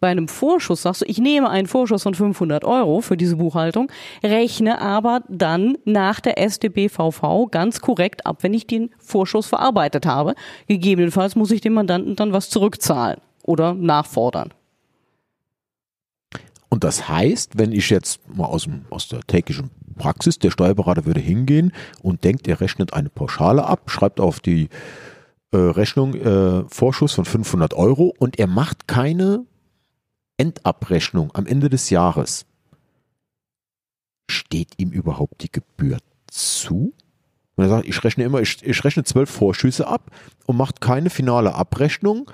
Bei 0.00 0.08
einem 0.08 0.28
Vorschuss 0.28 0.82
sagst 0.82 1.02
du, 1.02 1.06
ich 1.06 1.18
nehme 1.18 1.48
einen 1.48 1.68
Vorschuss 1.68 2.02
von 2.02 2.14
500 2.14 2.64
Euro 2.64 3.00
für 3.00 3.16
diese 3.16 3.36
Buchhaltung, 3.36 3.90
rechne 4.22 4.80
aber 4.80 5.22
dann 5.28 5.78
nach 5.84 6.20
der 6.20 6.38
StBVV 6.38 7.48
ganz 7.50 7.80
korrekt 7.80 8.26
ab, 8.26 8.38
wenn 8.42 8.54
ich 8.54 8.66
den 8.66 8.90
Vorschuss 8.98 9.46
verarbeitet 9.46 10.06
habe. 10.06 10.34
Gegebenenfalls 10.66 11.36
muss 11.36 11.50
ich 11.50 11.60
dem 11.60 11.74
Mandanten 11.74 12.16
dann 12.16 12.32
was 12.32 12.50
zurückzahlen 12.50 13.20
oder 13.42 13.74
nachfordern. 13.74 14.52
Und 16.68 16.84
das 16.84 17.06
heißt, 17.06 17.58
wenn 17.58 17.70
ich 17.70 17.90
jetzt 17.90 18.20
mal 18.34 18.46
aus, 18.46 18.64
dem, 18.64 18.86
aus 18.88 19.06
der 19.06 19.20
täglichen 19.20 19.70
Praxis, 19.94 20.38
der 20.38 20.50
Steuerberater 20.50 21.06
würde 21.06 21.20
hingehen 21.20 21.72
und 22.02 22.24
denkt, 22.24 22.48
er 22.48 22.60
rechnet 22.60 22.92
eine 22.92 23.10
Pauschale 23.10 23.64
ab, 23.64 23.90
schreibt 23.90 24.20
auf 24.20 24.40
die 24.40 24.68
äh, 25.52 25.56
Rechnung 25.56 26.14
äh, 26.14 26.64
Vorschuss 26.68 27.12
von 27.12 27.24
500 27.24 27.74
Euro 27.74 28.14
und 28.18 28.38
er 28.38 28.46
macht 28.46 28.88
keine 28.88 29.44
Endabrechnung 30.36 31.30
am 31.34 31.46
Ende 31.46 31.68
des 31.68 31.90
Jahres. 31.90 32.46
Steht 34.30 34.74
ihm 34.78 34.90
überhaupt 34.90 35.42
die 35.42 35.52
Gebühr 35.52 35.98
zu? 36.26 36.94
Und 37.54 37.64
er 37.64 37.68
sagt, 37.68 37.86
ich 37.86 38.02
rechne 38.02 38.24
immer, 38.24 38.40
ich, 38.40 38.62
ich 38.62 38.82
rechne 38.82 39.04
zwölf 39.04 39.30
Vorschüsse 39.30 39.86
ab 39.86 40.10
und 40.46 40.56
macht 40.56 40.80
keine 40.80 41.10
finale 41.10 41.54
Abrechnung. 41.54 42.30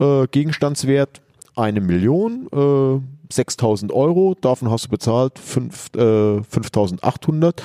Äh, 0.00 0.26
Gegenstandswert 0.28 1.20
eine 1.54 1.80
Million, 1.80 2.48
äh, 2.52 3.21
6000 3.32 3.92
Euro, 3.92 4.34
davon 4.40 4.70
hast 4.70 4.86
du 4.86 4.88
bezahlt 4.90 5.38
5, 5.38 5.94
äh, 5.96 6.42
5800, 6.42 7.62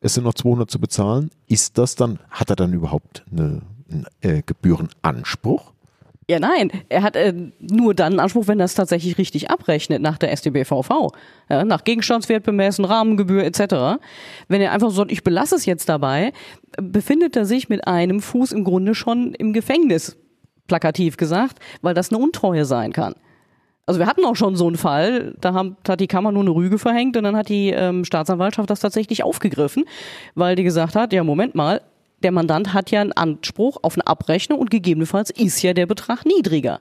es 0.00 0.14
sind 0.14 0.24
noch 0.24 0.34
200 0.34 0.70
zu 0.70 0.80
bezahlen. 0.80 1.30
Ist 1.46 1.76
das 1.76 1.94
dann, 1.94 2.18
hat 2.30 2.50
er 2.50 2.56
dann 2.56 2.72
überhaupt 2.72 3.24
eine, 3.30 3.62
einen 3.90 4.06
äh, 4.22 4.42
Gebührenanspruch? 4.44 5.72
Ja, 6.30 6.38
nein, 6.38 6.70
er 6.88 7.02
hat 7.02 7.16
äh, 7.16 7.34
nur 7.58 7.92
dann 7.92 8.12
einen 8.12 8.20
Anspruch, 8.20 8.46
wenn 8.46 8.60
er 8.60 8.66
es 8.66 8.74
tatsächlich 8.74 9.18
richtig 9.18 9.50
abrechnet 9.50 10.00
nach 10.00 10.16
der 10.16 10.34
StBVV, 10.36 11.08
ja, 11.48 11.64
nach 11.64 11.82
Gegenstandswert 11.82 12.44
bemessen, 12.44 12.84
Rahmengebühr 12.84 13.42
etc. 13.42 14.00
Wenn 14.46 14.60
er 14.60 14.70
einfach 14.70 14.92
so, 14.92 15.04
ich 15.08 15.24
belasse 15.24 15.56
es 15.56 15.66
jetzt 15.66 15.88
dabei, 15.88 16.32
befindet 16.80 17.34
er 17.34 17.46
sich 17.46 17.68
mit 17.68 17.88
einem 17.88 18.20
Fuß 18.20 18.52
im 18.52 18.62
Grunde 18.62 18.94
schon 18.94 19.34
im 19.34 19.52
Gefängnis, 19.52 20.16
plakativ 20.68 21.16
gesagt, 21.16 21.58
weil 21.82 21.94
das 21.94 22.12
eine 22.12 22.22
Untreue 22.22 22.64
sein 22.64 22.92
kann. 22.92 23.16
Also 23.90 23.98
wir 23.98 24.06
hatten 24.06 24.24
auch 24.24 24.36
schon 24.36 24.54
so 24.54 24.68
einen 24.68 24.76
Fall, 24.76 25.34
da 25.40 25.52
haben, 25.52 25.76
hat 25.88 25.98
die 25.98 26.06
Kammer 26.06 26.30
nur 26.30 26.42
eine 26.42 26.52
Rüge 26.52 26.78
verhängt 26.78 27.16
und 27.16 27.24
dann 27.24 27.34
hat 27.34 27.48
die 27.48 27.70
ähm, 27.70 28.04
Staatsanwaltschaft 28.04 28.70
das 28.70 28.78
tatsächlich 28.78 29.24
aufgegriffen, 29.24 29.84
weil 30.36 30.54
die 30.54 30.62
gesagt 30.62 30.94
hat, 30.94 31.12
ja 31.12 31.24
Moment 31.24 31.56
mal, 31.56 31.80
der 32.22 32.30
Mandant 32.30 32.72
hat 32.72 32.92
ja 32.92 33.00
einen 33.00 33.10
Anspruch 33.10 33.78
auf 33.82 33.96
eine 33.96 34.06
Abrechnung 34.06 34.60
und 34.60 34.70
gegebenenfalls 34.70 35.30
ist 35.30 35.60
ja 35.62 35.74
der 35.74 35.86
Betrag 35.86 36.24
niedriger, 36.24 36.80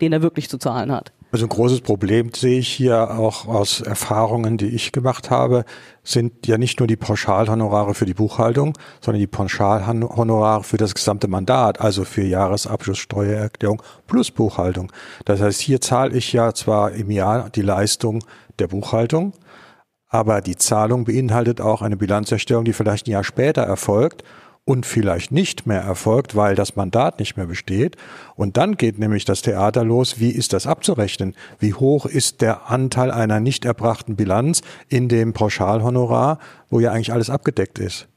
den 0.00 0.14
er 0.14 0.22
wirklich 0.22 0.48
zu 0.48 0.56
zahlen 0.56 0.90
hat. 0.90 1.12
Also 1.36 1.44
ein 1.44 1.50
großes 1.50 1.82
Problem 1.82 2.30
sehe 2.34 2.60
ich 2.60 2.68
hier 2.68 3.10
auch 3.10 3.46
aus 3.46 3.82
Erfahrungen, 3.82 4.56
die 4.56 4.68
ich 4.68 4.90
gemacht 4.90 5.30
habe, 5.30 5.66
sind 6.02 6.46
ja 6.46 6.56
nicht 6.56 6.78
nur 6.78 6.86
die 6.86 6.96
Pauschalhonorare 6.96 7.92
für 7.92 8.06
die 8.06 8.14
Buchhaltung, 8.14 8.72
sondern 9.02 9.20
die 9.20 9.26
Pauschalhonorare 9.26 10.64
für 10.64 10.78
das 10.78 10.94
gesamte 10.94 11.28
Mandat, 11.28 11.78
also 11.78 12.06
für 12.06 12.22
Jahresabschluss, 12.22 12.96
Steuererklärung 12.96 13.82
plus 14.06 14.30
Buchhaltung. 14.30 14.90
Das 15.26 15.42
heißt, 15.42 15.60
hier 15.60 15.82
zahle 15.82 16.16
ich 16.16 16.32
ja 16.32 16.54
zwar 16.54 16.92
im 16.92 17.10
Jahr 17.10 17.50
die 17.50 17.60
Leistung 17.60 18.24
der 18.58 18.68
Buchhaltung, 18.68 19.34
aber 20.08 20.40
die 20.40 20.56
Zahlung 20.56 21.04
beinhaltet 21.04 21.60
auch 21.60 21.82
eine 21.82 21.98
Bilanzerstellung, 21.98 22.64
die 22.64 22.72
vielleicht 22.72 23.08
ein 23.08 23.10
Jahr 23.10 23.24
später 23.24 23.60
erfolgt 23.60 24.24
und 24.66 24.84
vielleicht 24.84 25.30
nicht 25.30 25.66
mehr 25.66 25.80
erfolgt, 25.80 26.34
weil 26.34 26.56
das 26.56 26.74
Mandat 26.74 27.20
nicht 27.20 27.36
mehr 27.36 27.46
besteht. 27.46 27.96
Und 28.34 28.56
dann 28.56 28.76
geht 28.76 28.98
nämlich 28.98 29.24
das 29.24 29.40
Theater 29.40 29.84
los, 29.84 30.18
wie 30.18 30.30
ist 30.30 30.52
das 30.52 30.66
abzurechnen? 30.66 31.34
Wie 31.60 31.72
hoch 31.72 32.04
ist 32.04 32.40
der 32.40 32.68
Anteil 32.68 33.12
einer 33.12 33.38
nicht 33.38 33.64
erbrachten 33.64 34.16
Bilanz 34.16 34.62
in 34.88 35.08
dem 35.08 35.32
Pauschalhonorar, 35.32 36.40
wo 36.68 36.80
ja 36.80 36.90
eigentlich 36.90 37.12
alles 37.12 37.30
abgedeckt 37.30 37.78
ist? 37.78 38.08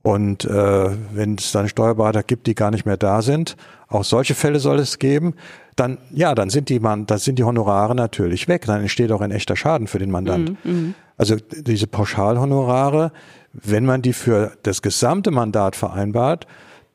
Und 0.00 0.46
äh, 0.46 0.90
wenn 1.12 1.34
es 1.34 1.52
dann 1.52 1.68
Steuerberater 1.68 2.22
gibt, 2.22 2.46
die 2.46 2.54
gar 2.54 2.70
nicht 2.70 2.86
mehr 2.86 2.96
da 2.96 3.20
sind, 3.20 3.56
auch 3.88 4.04
solche 4.04 4.34
Fälle 4.34 4.58
soll 4.58 4.78
es 4.78 4.98
geben, 4.98 5.34
dann 5.76 5.98
ja, 6.10 6.34
dann 6.34 6.48
sind 6.48 6.70
die 6.70 6.80
man, 6.80 7.06
dann 7.06 7.18
sind 7.18 7.38
die 7.38 7.44
Honorare 7.44 7.94
natürlich 7.94 8.48
weg. 8.48 8.64
Dann 8.66 8.80
entsteht 8.80 9.12
auch 9.12 9.20
ein 9.20 9.30
echter 9.30 9.54
Schaden 9.54 9.86
für 9.86 9.98
den 9.98 10.10
Mandant. 10.10 10.56
Mm, 10.64 10.70
mm. 10.70 10.94
Also 11.18 11.36
diese 11.36 11.86
Pauschalhonorare, 11.86 13.12
wenn 13.52 13.84
man 13.84 14.02
die 14.02 14.12
für 14.12 14.52
das 14.62 14.82
gesamte 14.82 15.30
Mandat 15.30 15.76
vereinbart, 15.76 16.46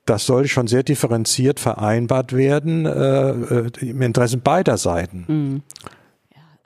das 0.05 0.25
sollte 0.25 0.49
schon 0.49 0.67
sehr 0.67 0.83
differenziert 0.83 1.59
vereinbart 1.59 2.33
werden 2.33 2.85
äh, 2.85 3.29
äh 3.29 3.71
im 3.81 4.01
Interesse 4.01 4.37
beider 4.37 4.77
Seiten. 4.77 5.25
Mhm. 5.27 5.61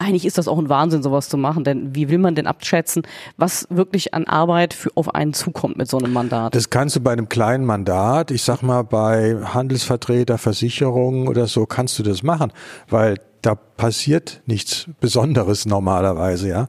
Eigentlich 0.01 0.25
ist 0.25 0.39
das 0.39 0.47
auch 0.47 0.57
ein 0.57 0.67
Wahnsinn, 0.67 1.03
sowas 1.03 1.29
zu 1.29 1.37
machen, 1.37 1.63
denn 1.63 1.93
wie 1.93 2.09
will 2.09 2.17
man 2.17 2.33
denn 2.33 2.47
abschätzen, 2.47 3.03
was 3.37 3.67
wirklich 3.69 4.15
an 4.15 4.25
Arbeit 4.25 4.73
für, 4.73 4.89
auf 4.95 5.13
einen 5.13 5.33
zukommt 5.33 5.77
mit 5.77 5.87
so 5.87 5.99
einem 5.99 6.11
Mandat? 6.11 6.55
Das 6.55 6.71
kannst 6.71 6.95
du 6.95 7.01
bei 7.01 7.11
einem 7.11 7.29
kleinen 7.29 7.65
Mandat, 7.65 8.31
ich 8.31 8.41
sag 8.41 8.63
mal 8.63 8.81
bei 8.81 9.37
Handelsvertreter, 9.43 10.39
Versicherungen 10.39 11.27
oder 11.27 11.45
so, 11.45 11.67
kannst 11.67 11.99
du 11.99 12.03
das 12.03 12.23
machen, 12.23 12.51
weil 12.89 13.19
da 13.43 13.53
passiert 13.53 14.41
nichts 14.47 14.87
Besonderes 14.99 15.67
normalerweise, 15.67 16.49
ja. 16.49 16.67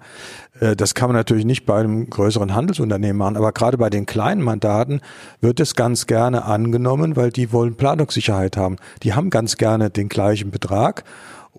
Äh, 0.62 0.76
das 0.76 0.94
kann 0.94 1.08
man 1.08 1.16
natürlich 1.16 1.44
nicht 1.44 1.66
bei 1.66 1.80
einem 1.80 2.08
größeren 2.08 2.54
Handelsunternehmen 2.54 3.16
machen, 3.16 3.36
aber 3.36 3.52
gerade 3.52 3.76
bei 3.76 3.90
den 3.90 4.06
kleinen 4.06 4.42
Mandaten 4.42 5.00
wird 5.40 5.60
es 5.60 5.74
ganz 5.74 6.06
gerne 6.06 6.44
angenommen, 6.44 7.16
weil 7.16 7.30
die 7.30 7.52
wollen 7.52 7.74
Planungssicherheit 7.74 8.56
haben. 8.56 8.76
Die 9.02 9.14
haben 9.14 9.30
ganz 9.30 9.56
gerne 9.56 9.90
den 9.90 10.08
gleichen 10.08 10.50
Betrag 10.50 11.04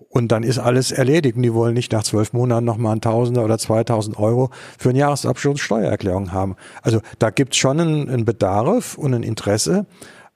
und 0.08 0.32
dann 0.32 0.42
ist 0.42 0.58
alles 0.58 0.90
erledigt. 0.90 1.36
Und 1.36 1.42
die 1.42 1.54
wollen 1.54 1.74
nicht 1.74 1.92
nach 1.92 2.02
zwölf 2.02 2.32
Monaten 2.32 2.64
nochmal 2.64 2.96
ein 2.96 3.00
Tausender 3.00 3.44
oder 3.44 3.58
2000 3.58 4.18
Euro 4.18 4.50
für 4.78 4.88
einen 4.88 4.98
Jahresabschluss 4.98 5.60
Steuererklärung 5.60 6.32
haben. 6.32 6.56
Also 6.82 7.00
da 7.18 7.30
gibt 7.30 7.52
es 7.52 7.58
schon 7.58 7.80
einen 7.80 8.24
Bedarf 8.24 8.96
und 8.96 9.14
ein 9.14 9.22
Interesse, 9.22 9.86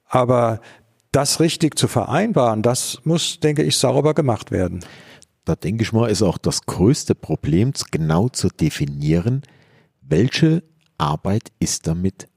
aber 0.07 0.59
das 1.11 1.39
richtig 1.39 1.77
zu 1.77 1.87
vereinbaren, 1.87 2.61
das 2.61 2.99
muss, 3.03 3.39
denke 3.39 3.63
ich, 3.63 3.77
sauber 3.77 4.13
gemacht 4.13 4.51
werden. 4.51 4.81
Da 5.49 5.55
denke 5.55 5.81
ich 5.81 5.93
mal, 5.93 6.11
ist 6.11 6.21
auch 6.21 6.37
das 6.37 6.67
größte 6.67 7.15
Problem, 7.15 7.73
genau 7.89 8.29
zu 8.29 8.49
definieren, 8.49 9.41
welche 10.03 10.61
Arbeit 10.99 11.51
ist 11.57 11.87
damit 11.87 12.27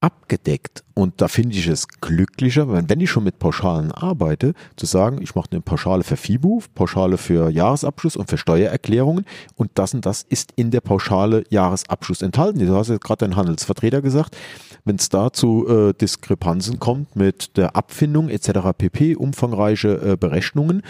abgedeckt. 0.00 0.82
Und 0.94 1.20
da 1.20 1.28
finde 1.28 1.56
ich 1.56 1.68
es 1.68 1.86
glücklicher, 1.86 2.66
wenn 2.68 3.00
ich 3.00 3.08
schon 3.08 3.22
mit 3.22 3.38
Pauschalen 3.38 3.92
arbeite, 3.92 4.54
zu 4.74 4.84
sagen, 4.84 5.22
ich 5.22 5.36
mache 5.36 5.52
eine 5.52 5.60
Pauschale 5.60 6.02
für 6.02 6.16
FIBU, 6.16 6.60
Pauschale 6.74 7.18
für 7.18 7.50
Jahresabschluss 7.50 8.16
und 8.16 8.28
für 8.28 8.36
Steuererklärungen 8.36 9.24
und 9.54 9.70
das 9.74 9.94
und 9.94 10.04
das 10.04 10.22
ist 10.22 10.52
in 10.56 10.72
der 10.72 10.80
Pauschale 10.80 11.44
Jahresabschluss 11.50 12.20
enthalten. 12.20 12.58
Du 12.58 12.74
hast 12.74 12.88
ja 12.88 12.98
gerade 12.98 13.24
dein 13.24 13.36
Handelsvertreter 13.36 14.02
gesagt, 14.02 14.36
wenn 14.84 14.96
es 14.96 15.08
da 15.08 15.32
zu 15.32 15.68
äh, 15.68 15.94
Diskrepanzen 15.94 16.80
kommt 16.80 17.16
mit 17.16 17.56
der 17.56 17.76
Abfindung 17.76 18.28
etc. 18.28 18.50
pp, 18.76 19.14
umfangreiche 19.14 20.12
äh, 20.12 20.16
Berechnungen, 20.16 20.82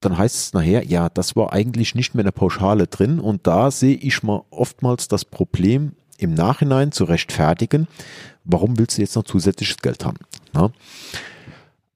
dann 0.00 0.16
heißt 0.16 0.36
es 0.36 0.52
nachher, 0.52 0.84
ja, 0.84 1.08
das 1.08 1.36
war 1.36 1.52
eigentlich 1.52 1.94
nicht 1.94 2.14
mehr 2.14 2.22
in 2.22 2.26
der 2.26 2.32
Pauschale 2.32 2.86
drin 2.86 3.18
und 3.18 3.46
da 3.46 3.70
sehe 3.70 3.96
ich 3.96 4.22
mal 4.22 4.42
oftmals 4.50 5.08
das 5.08 5.24
Problem, 5.24 5.92
im 6.18 6.34
Nachhinein 6.34 6.92
zu 6.92 7.04
rechtfertigen, 7.04 7.86
warum 8.44 8.78
willst 8.78 8.98
du 8.98 9.02
jetzt 9.02 9.14
noch 9.14 9.22
zusätzliches 9.22 9.78
Geld 9.78 10.04
haben? 10.04 10.18
Ja? 10.54 10.70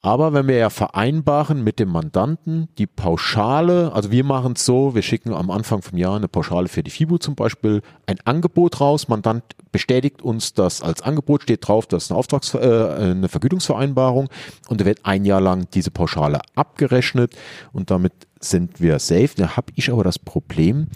Aber 0.05 0.33
wenn 0.33 0.49
wir 0.49 0.57
ja 0.57 0.69
vereinbaren 0.69 1.63
mit 1.63 1.79
dem 1.79 1.89
Mandanten 1.89 2.69
die 2.77 2.89
Pauschale, 2.89 3.93
also 3.93 4.11
wir 4.11 4.25
machen 4.25 4.55
es 4.57 4.65
so, 4.65 4.97
wir 4.97 5.03
schicken 5.03 5.33
am 5.33 5.49
Anfang 5.49 5.81
vom 5.81 5.97
Jahr 5.97 6.17
eine 6.17 6.27
Pauschale 6.27 6.67
für 6.67 6.83
die 6.83 6.91
FIBU 6.91 7.19
zum 7.19 7.37
Beispiel, 7.37 7.83
ein 8.07 8.19
Angebot 8.25 8.81
raus, 8.81 9.07
Mandant 9.07 9.45
bestätigt 9.71 10.21
uns 10.21 10.55
das 10.55 10.83
als 10.83 11.03
Angebot, 11.03 11.45
steht 11.45 11.69
drauf, 11.69 11.87
das 11.87 12.05
ist 12.05 12.11
eine, 12.11 12.19
Auftrags 12.19 12.53
äh, 12.55 12.59
eine 12.59 13.29
Vergütungsvereinbarung 13.29 14.29
und 14.69 14.81
da 14.81 14.85
wird 14.85 15.07
ein 15.07 15.25
Jahr 15.25 15.41
lang 15.41 15.69
diese 15.73 15.93
Pauschale 15.93 16.41
abgerechnet 16.57 17.37
und 17.73 17.93
damit 17.93 18.13
sind 18.41 18.81
wir 18.81 18.99
safe. 18.99 19.31
Da 19.37 19.57
habe 19.57 19.73
ich 19.77 19.93
aber 19.93 20.03
das 20.03 20.19
Problem, 20.19 20.89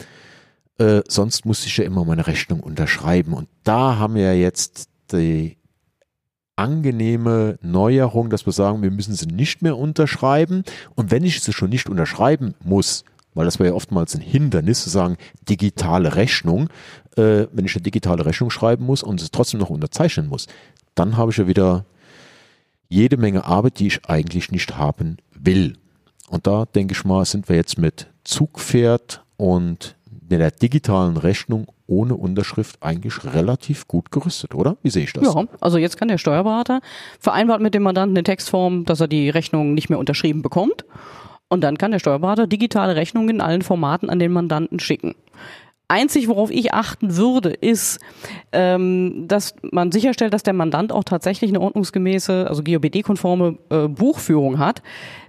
äh, 0.79 1.03
sonst 1.07 1.47
muss 1.47 1.65
ich 1.65 1.77
ja 1.77 1.85
immer 1.85 2.05
meine 2.05 2.27
Rechnung 2.27 2.59
unterschreiben. 2.59 3.35
Und 3.35 3.49
da 3.63 3.99
haben 3.99 4.17
wir 4.17 4.37
jetzt 4.37 4.89
die 5.13 5.59
angenehme 6.57 7.59
Neuerung, 7.63 8.31
dass 8.31 8.47
wir 8.47 8.53
sagen, 8.53 8.83
wir 8.83 8.91
müssen 8.91 9.15
sie 9.15 9.27
nicht 9.27 9.63
mehr 9.63 9.77
unterschreiben. 9.77 10.65
Und 10.95 11.11
wenn 11.11 11.25
ich 11.25 11.41
sie 11.41 11.53
schon 11.53 11.71
nicht 11.71 11.89
unterschreiben 11.89 12.55
muss, 12.65 13.05
weil 13.35 13.45
das 13.45 13.59
wäre 13.59 13.71
ja 13.71 13.75
oftmals 13.75 14.15
ein 14.15 14.23
Hindernis 14.23 14.83
zu 14.83 14.91
sagen, 14.91 15.19
digitale 15.49 16.17
Rechnung, 16.17 16.69
äh, 17.17 17.47
wenn 17.53 17.67
ich 17.67 17.77
eine 17.77 17.83
digitale 17.83 18.25
Rechnung 18.25 18.51
schreiben 18.51 18.87
muss 18.87 19.03
und 19.03 19.21
es 19.21 19.31
trotzdem 19.31 19.61
noch 19.61 19.71
unterzeichnen 19.71 20.29
muss, 20.29 20.47
dann 20.95 21.19
habe 21.19 21.31
ich 21.31 21.37
ja 21.37 21.47
wieder 21.47 21.85
jede 22.89 23.19
Menge 23.19 23.45
Arbeit, 23.45 23.79
die 23.79 23.89
ich 23.89 24.07
eigentlich 24.07 24.51
nicht 24.51 24.79
haben 24.79 25.19
will. 25.39 25.77
Und 26.29 26.47
da 26.47 26.65
denke 26.65 26.95
ich 26.95 27.05
mal, 27.05 27.25
sind 27.25 27.49
wir 27.49 27.57
jetzt 27.57 27.79
mit 27.79 28.09
Zugpferd 28.25 29.23
und 29.37 29.96
mit 30.29 30.41
der 30.41 30.51
digitalen 30.51 31.17
Rechnung 31.17 31.67
ohne 31.87 32.15
Unterschrift 32.15 32.77
eigentlich 32.81 33.25
relativ 33.25 33.87
gut 33.87 34.11
gerüstet, 34.11 34.55
oder? 34.55 34.77
Wie 34.83 34.91
sehe 34.91 35.05
ich 35.05 35.13
das? 35.13 35.25
Ja, 35.25 35.45
also 35.61 35.79
jetzt 35.79 35.97
kann 35.97 36.09
der 36.09 36.19
Steuerberater 36.19 36.81
vereinbart 37.21 37.61
mit 37.61 37.75
dem 37.75 37.83
Mandanten 37.83 38.17
in 38.17 38.25
Textform, 38.25 38.85
dass 38.85 39.01
er 39.01 39.09
die 39.09 39.31
Rechnung 39.31 39.75
nicht 39.75 39.89
mehr 39.89 39.99
unterschrieben 39.99 40.43
bekommt. 40.43 40.85
Und 41.49 41.63
dann 41.63 41.79
kann 41.79 41.93
der 41.93 42.01
Steuerberater 42.01 42.47
digitale 42.47 42.97
Rechnungen 42.97 43.37
in 43.37 43.41
allen 43.41 43.63
Formaten 43.63 44.11
an 44.11 44.19
den 44.19 44.33
Mandanten 44.33 44.81
schicken. 44.81 45.15
Einzig, 45.89 46.27
worauf 46.27 46.51
ich 46.51 46.75
achten 46.75 47.17
würde, 47.17 47.51
ist, 47.51 48.01
ähm, 48.51 49.27
dass 49.29 49.55
man 49.71 49.93
sicherstellt, 49.93 50.35
dass 50.35 50.43
der 50.43 50.55
Mandant 50.55 50.91
auch 50.91 51.05
tatsächlich 51.05 51.51
eine 51.51 51.61
ordnungsgemäße, 51.61 52.47
also 52.49 52.65
GOBD-konforme 52.65 53.59
äh, 53.71 53.87
Buchführung 53.87 54.59
hat. 54.59 54.83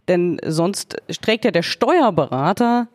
Denn 0.07 0.39
sonst 0.43 0.97
trägt 1.21 1.45
ja 1.45 1.51
der 1.51 1.61
Steuerberater 1.61 2.87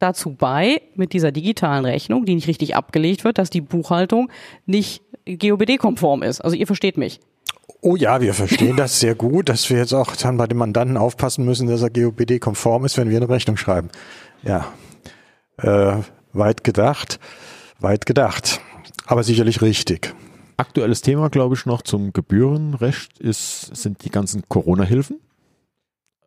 dazu 0.00 0.34
bei, 0.34 0.82
mit 0.96 1.12
dieser 1.12 1.30
digitalen 1.30 1.84
Rechnung, 1.84 2.24
die 2.24 2.34
nicht 2.34 2.48
richtig 2.48 2.74
abgelegt 2.74 3.24
wird, 3.24 3.38
dass 3.38 3.50
die 3.50 3.60
Buchhaltung 3.60 4.30
nicht 4.66 5.02
GOBD-konform 5.26 6.22
ist. 6.22 6.40
Also 6.40 6.56
ihr 6.56 6.66
versteht 6.66 6.96
mich. 6.96 7.20
Oh 7.82 7.96
ja, 7.96 8.20
wir 8.20 8.34
verstehen 8.34 8.76
das 8.76 9.00
sehr 9.00 9.14
gut, 9.14 9.48
dass 9.48 9.70
wir 9.70 9.78
jetzt 9.78 9.94
auch 9.94 10.16
dann 10.16 10.36
bei 10.36 10.46
dem 10.46 10.58
Mandanten 10.58 10.96
aufpassen 10.96 11.44
müssen, 11.44 11.68
dass 11.68 11.82
er 11.82 11.90
GOBD-konform 11.90 12.84
ist, 12.84 12.96
wenn 12.98 13.08
wir 13.08 13.16
eine 13.16 13.28
Rechnung 13.28 13.56
schreiben. 13.56 13.88
Ja, 14.42 14.72
äh, 15.58 15.96
weit 16.32 16.64
gedacht, 16.64 17.20
weit 17.78 18.06
gedacht, 18.06 18.60
aber 19.06 19.22
sicherlich 19.22 19.62
richtig. 19.62 20.14
Aktuelles 20.56 21.00
Thema, 21.00 21.30
glaube 21.30 21.54
ich, 21.54 21.64
noch 21.64 21.80
zum 21.80 22.12
Gebührenrecht 22.12 23.18
ist, 23.18 23.74
sind 23.74 24.04
die 24.04 24.10
ganzen 24.10 24.42
Corona-Hilfen. 24.48 25.18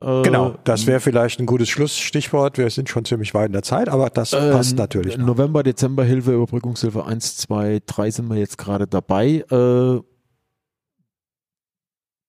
Genau, 0.03 0.55
das 0.65 0.85
wäre 0.85 0.99
vielleicht 0.99 1.39
ein 1.39 1.45
gutes 1.45 1.69
Schlussstichwort. 1.69 2.57
Wir 2.57 2.69
sind 2.69 2.89
schon 2.89 3.05
ziemlich 3.05 3.33
weit 3.33 3.47
in 3.47 3.53
der 3.53 3.63
Zeit, 3.63 3.87
aber 3.87 4.09
das 4.09 4.33
äh, 4.33 4.51
passt 4.51 4.75
natürlich. 4.75 5.17
Noch. 5.17 5.27
November, 5.27 5.63
Dezember 5.63 6.03
Hilfe, 6.03 6.33
Überbrückungshilfe 6.33 7.05
1, 7.05 7.37
2, 7.37 7.81
3 7.85 8.11
sind 8.11 8.29
wir 8.29 8.37
jetzt 8.37 8.57
gerade 8.57 8.85
dabei. 8.85 9.45
Äh, 9.49 10.01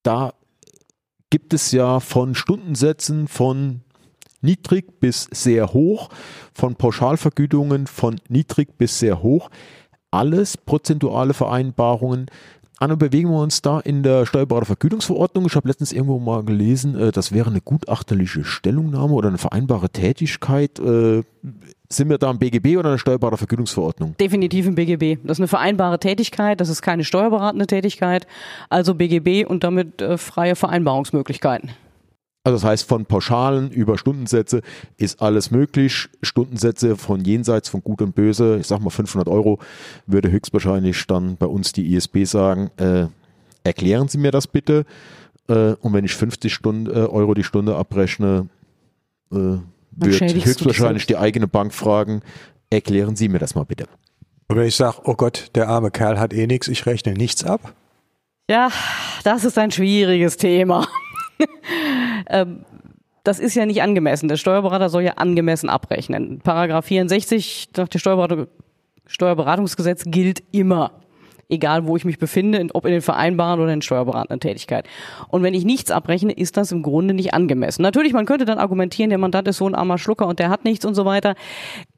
da 0.04 0.34
gibt 1.30 1.52
es 1.52 1.72
ja 1.72 1.98
von 1.98 2.36
Stundensätzen 2.36 3.26
von 3.26 3.80
niedrig 4.40 5.00
bis 5.00 5.28
sehr 5.32 5.72
hoch, 5.72 6.10
von 6.52 6.76
Pauschalvergütungen 6.76 7.88
von 7.88 8.20
niedrig 8.28 8.78
bis 8.78 9.00
sehr 9.00 9.22
hoch. 9.22 9.50
Alles 10.12 10.56
prozentuale 10.56 11.34
Vereinbarungen 11.34 12.26
Anno, 12.78 12.96
bewegen 12.96 13.30
wir 13.30 13.40
uns 13.40 13.62
da 13.62 13.80
in 13.80 14.02
der 14.02 14.26
Steuerberatervergütungsverordnung. 14.26 15.46
Ich 15.46 15.54
habe 15.54 15.68
letztens 15.68 15.92
irgendwo 15.92 16.18
mal 16.18 16.42
gelesen, 16.42 16.98
äh, 16.98 17.12
das 17.12 17.32
wäre 17.32 17.50
eine 17.50 17.60
gutachterliche 17.60 18.44
Stellungnahme 18.44 19.12
oder 19.14 19.28
eine 19.28 19.38
vereinbare 19.38 19.90
Tätigkeit. 19.90 20.78
Äh, 20.80 21.22
sind 21.88 22.08
wir 22.08 22.18
da 22.18 22.30
im 22.30 22.38
BGB 22.38 22.76
oder 22.76 22.88
in 22.88 22.94
der 22.94 22.98
Steuerberatervergütungsverordnung? 22.98 24.16
Definitiv 24.18 24.66
im 24.66 24.74
BGB. 24.74 25.20
Das 25.22 25.36
ist 25.36 25.40
eine 25.40 25.48
vereinbare 25.48 26.00
Tätigkeit, 26.00 26.60
das 26.60 26.68
ist 26.68 26.82
keine 26.82 27.04
steuerberatende 27.04 27.66
Tätigkeit, 27.66 28.26
also 28.70 28.94
BGB 28.94 29.46
und 29.46 29.62
damit 29.62 30.02
äh, 30.02 30.18
freie 30.18 30.56
Vereinbarungsmöglichkeiten. 30.56 31.70
Also 32.44 32.58
das 32.58 32.64
heißt, 32.64 32.88
von 32.88 33.06
Pauschalen 33.06 33.70
über 33.70 33.96
Stundensätze 33.96 34.60
ist 34.98 35.22
alles 35.22 35.50
möglich. 35.50 36.10
Stundensätze 36.22 36.96
von 36.96 37.24
jenseits 37.24 37.70
von 37.70 37.82
Gut 37.82 38.02
und 38.02 38.14
Böse, 38.14 38.58
ich 38.60 38.66
sag 38.66 38.80
mal 38.80 38.90
500 38.90 39.28
Euro, 39.28 39.58
würde 40.06 40.30
höchstwahrscheinlich 40.30 41.06
dann 41.06 41.36
bei 41.38 41.46
uns 41.46 41.72
die 41.72 41.94
ISB 41.94 42.24
sagen, 42.24 42.70
äh, 42.76 43.06
erklären 43.64 44.08
Sie 44.08 44.18
mir 44.18 44.30
das 44.30 44.46
bitte. 44.46 44.84
Äh, 45.48 45.72
und 45.80 45.94
wenn 45.94 46.04
ich 46.04 46.14
50 46.14 46.52
Stunden, 46.52 46.86
äh, 46.86 47.06
Euro 47.06 47.32
die 47.32 47.44
Stunde 47.44 47.76
abrechne, 47.76 48.48
äh, 49.32 49.56
wird 49.96 50.20
höchstwahrscheinlich 50.20 51.06
die 51.06 51.16
eigene 51.16 51.48
Bank 51.48 51.72
fragen, 51.72 52.20
erklären 52.68 53.16
Sie 53.16 53.28
mir 53.28 53.38
das 53.38 53.54
mal 53.54 53.64
bitte. 53.64 53.86
Und 54.48 54.56
wenn 54.56 54.66
ich 54.66 54.76
sage, 54.76 54.98
oh 55.04 55.14
Gott, 55.14 55.50
der 55.54 55.68
arme 55.68 55.90
Kerl 55.90 56.18
hat 56.18 56.34
eh 56.34 56.46
nichts, 56.46 56.68
ich 56.68 56.84
rechne 56.84 57.14
nichts 57.14 57.42
ab? 57.42 57.72
Ja, 58.50 58.68
das 59.22 59.44
ist 59.44 59.56
ein 59.56 59.70
schwieriges 59.70 60.36
Thema. 60.36 60.86
ähm, 62.28 62.64
das 63.24 63.38
ist 63.38 63.54
ja 63.54 63.66
nicht 63.66 63.82
angemessen. 63.82 64.28
Der 64.28 64.36
Steuerberater 64.36 64.90
soll 64.90 65.02
ja 65.02 65.12
angemessen 65.12 65.68
abrechnen. 65.68 66.40
Paragraph 66.40 66.86
64 66.86 67.70
nach 67.76 67.88
dem 67.88 67.98
Steuerberatung, 67.98 68.46
Steuerberatungsgesetz 69.06 70.04
gilt 70.06 70.42
immer. 70.52 71.00
Egal, 71.54 71.86
wo 71.86 71.96
ich 71.96 72.04
mich 72.04 72.18
befinde, 72.18 72.66
ob 72.74 72.84
in 72.84 72.92
den 72.92 73.02
Vereinbaren 73.02 73.60
oder 73.60 73.72
in 73.72 73.80
steuerberatenden 73.80 74.40
Tätigkeit. 74.40 74.86
Und 75.28 75.42
wenn 75.42 75.54
ich 75.54 75.64
nichts 75.64 75.90
abrechne, 75.90 76.32
ist 76.32 76.56
das 76.56 76.72
im 76.72 76.82
Grunde 76.82 77.14
nicht 77.14 77.32
angemessen. 77.32 77.82
Natürlich, 77.82 78.12
man 78.12 78.26
könnte 78.26 78.44
dann 78.44 78.58
argumentieren, 78.58 79.10
der 79.10 79.18
Mandant 79.18 79.46
ist 79.48 79.58
so 79.58 79.66
ein 79.68 79.74
armer 79.74 79.98
Schlucker 79.98 80.26
und 80.26 80.38
der 80.38 80.50
hat 80.50 80.64
nichts 80.64 80.84
und 80.84 80.94
so 80.94 81.04
weiter. 81.04 81.34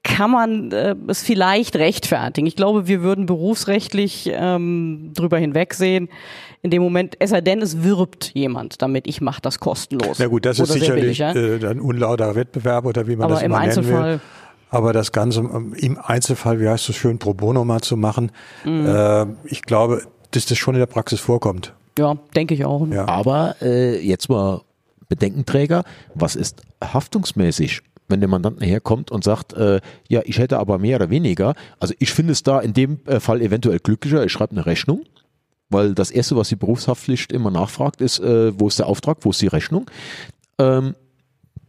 Kann 0.02 0.30
man 0.30 0.70
äh, 0.72 0.94
es 1.08 1.22
vielleicht 1.22 1.76
rechtfertigen. 1.76 2.46
Ich 2.46 2.56
glaube, 2.56 2.86
wir 2.86 3.02
würden 3.02 3.26
berufsrechtlich 3.26 4.30
ähm, 4.32 5.12
drüber 5.14 5.38
hinwegsehen 5.38 6.08
in 6.66 6.70
dem 6.70 6.82
Moment, 6.82 7.14
es 7.20 7.30
sei 7.30 7.40
denn, 7.40 7.62
es 7.62 7.84
wirbt 7.84 8.32
jemand 8.34 8.82
damit, 8.82 9.06
ich 9.06 9.20
mache 9.20 9.40
das 9.40 9.60
kostenlos. 9.60 10.18
Na 10.18 10.26
gut, 10.26 10.44
das 10.44 10.58
ist 10.58 10.72
sicherlich 10.72 11.02
billig, 11.02 11.18
ja? 11.18 11.32
äh, 11.32 11.64
ein 11.64 11.80
unlauter 11.80 12.34
Wettbewerb 12.34 12.86
oder 12.86 13.06
wie 13.06 13.14
man 13.14 13.26
Aber 13.26 13.34
das 13.34 13.42
immer 13.44 13.60
nennen 13.60 13.88
will. 13.88 14.20
Aber 14.70 14.92
das 14.92 15.12
Ganze 15.12 15.40
im 15.40 15.98
Einzelfall, 15.98 16.60
wie 16.60 16.68
heißt 16.68 16.88
es 16.88 16.96
schön, 16.96 17.18
pro 17.18 17.34
bono 17.34 17.64
mal 17.64 17.80
zu 17.80 17.96
machen, 17.96 18.32
mhm. 18.64 18.86
äh, 18.86 19.26
ich 19.44 19.62
glaube, 19.62 20.02
dass 20.32 20.46
das 20.46 20.58
schon 20.58 20.74
in 20.74 20.80
der 20.80 20.86
Praxis 20.86 21.20
vorkommt. 21.20 21.72
Ja, 21.98 22.16
denke 22.34 22.54
ich 22.54 22.64
auch. 22.64 22.86
Ja. 22.88 23.06
Aber 23.08 23.56
äh, 23.62 23.98
jetzt 24.00 24.28
mal 24.28 24.62
Bedenkenträger, 25.08 25.84
was 26.14 26.36
ist 26.36 26.62
haftungsmäßig? 26.82 27.82
wenn 28.08 28.20
der 28.20 28.28
Mandant 28.28 28.64
herkommt 28.64 29.10
und 29.10 29.24
sagt, 29.24 29.52
äh, 29.54 29.80
ja, 30.08 30.20
ich 30.24 30.38
hätte 30.38 30.60
aber 30.60 30.78
mehr 30.78 30.94
oder 30.94 31.10
weniger. 31.10 31.56
Also 31.80 31.92
ich 31.98 32.12
finde 32.12 32.34
es 32.34 32.44
da 32.44 32.60
in 32.60 32.72
dem 32.72 33.00
äh, 33.06 33.18
Fall 33.18 33.42
eventuell 33.42 33.80
glücklicher, 33.80 34.24
ich 34.24 34.30
schreibe 34.30 34.52
eine 34.52 34.64
Rechnung 34.64 35.02
weil 35.68 35.94
das 35.94 36.10
Erste, 36.10 36.36
was 36.36 36.48
die 36.48 36.56
Berufshaftpflicht 36.56 37.32
immer 37.32 37.50
nachfragt, 37.50 38.00
ist, 38.00 38.18
äh, 38.20 38.58
wo 38.58 38.68
ist 38.68 38.78
der 38.78 38.86
Auftrag, 38.86 39.18
wo 39.22 39.30
ist 39.30 39.42
die 39.42 39.46
Rechnung. 39.46 39.90
Ähm, 40.58 40.94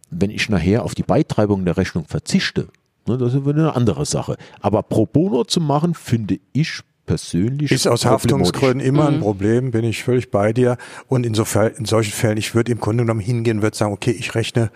wenn 0.10 0.30
ich 0.30 0.50
nachher 0.50 0.84
auf 0.84 0.96
die 0.96 1.04
Beitreibung 1.04 1.66
der 1.66 1.78
Rechnung 1.78 2.06
verzichte, 2.06 2.68
ne, 3.08 3.18
das 3.18 3.34
ist 3.34 3.48
eine 3.48 3.76
andere 3.76 4.06
Sache. 4.06 4.38
Aber 4.62 4.84
pro 4.84 5.06
bono 5.06 5.44
zu 5.44 5.62
machen, 5.62 5.94
finde 5.94 6.40
ich 6.54 6.82
persönlich. 7.06 7.72
Ist 7.72 7.88
aus 7.88 8.06
Haftungsgründen 8.06 8.82
immer 8.82 9.08
ein 9.08 9.18
mhm. 9.18 9.22
Problem, 9.22 9.72
bin 9.72 9.84
ich 9.84 10.04
völlig 10.04 10.30
bei 10.30 10.54
dir. 10.54 10.78
Und 11.08 11.26
insofern, 11.26 11.72
in 11.74 11.86
solchen 11.86 12.12
Fällen, 12.12 12.38
ich 12.38 12.54
würde 12.54 12.72
im 12.72 12.80
Grunde 12.80 13.04
genommen 13.04 13.22
hingehen, 13.22 13.64
würde 13.64 13.76
sagen, 13.76 13.94
okay, 13.94 14.12
ich 14.12 14.36
rechne 14.36 14.70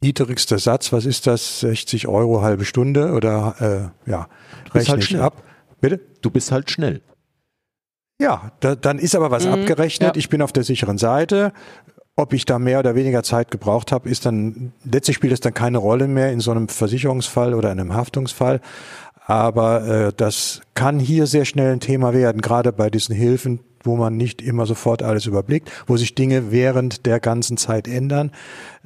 niedrigster 0.00 0.58
Satz, 0.58 0.92
was 0.92 1.06
ist 1.06 1.26
das? 1.26 1.60
60 1.60 2.08
Euro 2.08 2.42
halbe 2.42 2.64
Stunde 2.64 3.12
oder 3.12 3.92
äh, 4.06 4.10
ja, 4.10 4.28
rechne 4.72 4.92
halt 4.92 5.02
ich 5.02 5.08
schnell. 5.08 5.22
ab. 5.22 5.42
Bitte? 5.80 6.00
Du 6.22 6.30
bist 6.30 6.50
halt 6.50 6.70
schnell. 6.70 7.02
Ja, 8.20 8.50
da, 8.60 8.74
dann 8.74 8.98
ist 8.98 9.14
aber 9.14 9.30
was 9.30 9.46
mhm, 9.46 9.52
abgerechnet. 9.52 10.16
Ja. 10.16 10.18
Ich 10.18 10.28
bin 10.28 10.42
auf 10.42 10.52
der 10.52 10.64
sicheren 10.64 10.98
Seite. 10.98 11.52
Ob 12.18 12.32
ich 12.32 12.44
da 12.44 12.58
mehr 12.58 12.80
oder 12.80 12.96
weniger 12.96 13.22
Zeit 13.22 13.52
gebraucht 13.52 13.92
habe, 13.92 14.08
ist 14.08 14.26
dann 14.26 14.72
letztlich 14.82 15.14
spielt 15.14 15.32
es 15.32 15.38
dann 15.38 15.54
keine 15.54 15.78
Rolle 15.78 16.08
mehr 16.08 16.32
in 16.32 16.40
so 16.40 16.50
einem 16.50 16.66
Versicherungsfall 16.66 17.54
oder 17.54 17.70
in 17.70 17.78
einem 17.78 17.94
Haftungsfall. 17.94 18.60
Aber 19.24 19.86
äh, 19.86 20.12
das 20.16 20.62
kann 20.74 20.98
hier 20.98 21.28
sehr 21.28 21.44
schnell 21.44 21.72
ein 21.72 21.78
Thema 21.78 22.12
werden, 22.14 22.42
gerade 22.42 22.72
bei 22.72 22.90
diesen 22.90 23.14
Hilfen, 23.14 23.60
wo 23.84 23.96
man 23.96 24.16
nicht 24.16 24.42
immer 24.42 24.66
sofort 24.66 25.04
alles 25.04 25.26
überblickt, 25.26 25.70
wo 25.86 25.96
sich 25.96 26.16
Dinge 26.16 26.50
während 26.50 27.06
der 27.06 27.20
ganzen 27.20 27.56
Zeit 27.56 27.86
ändern, 27.86 28.32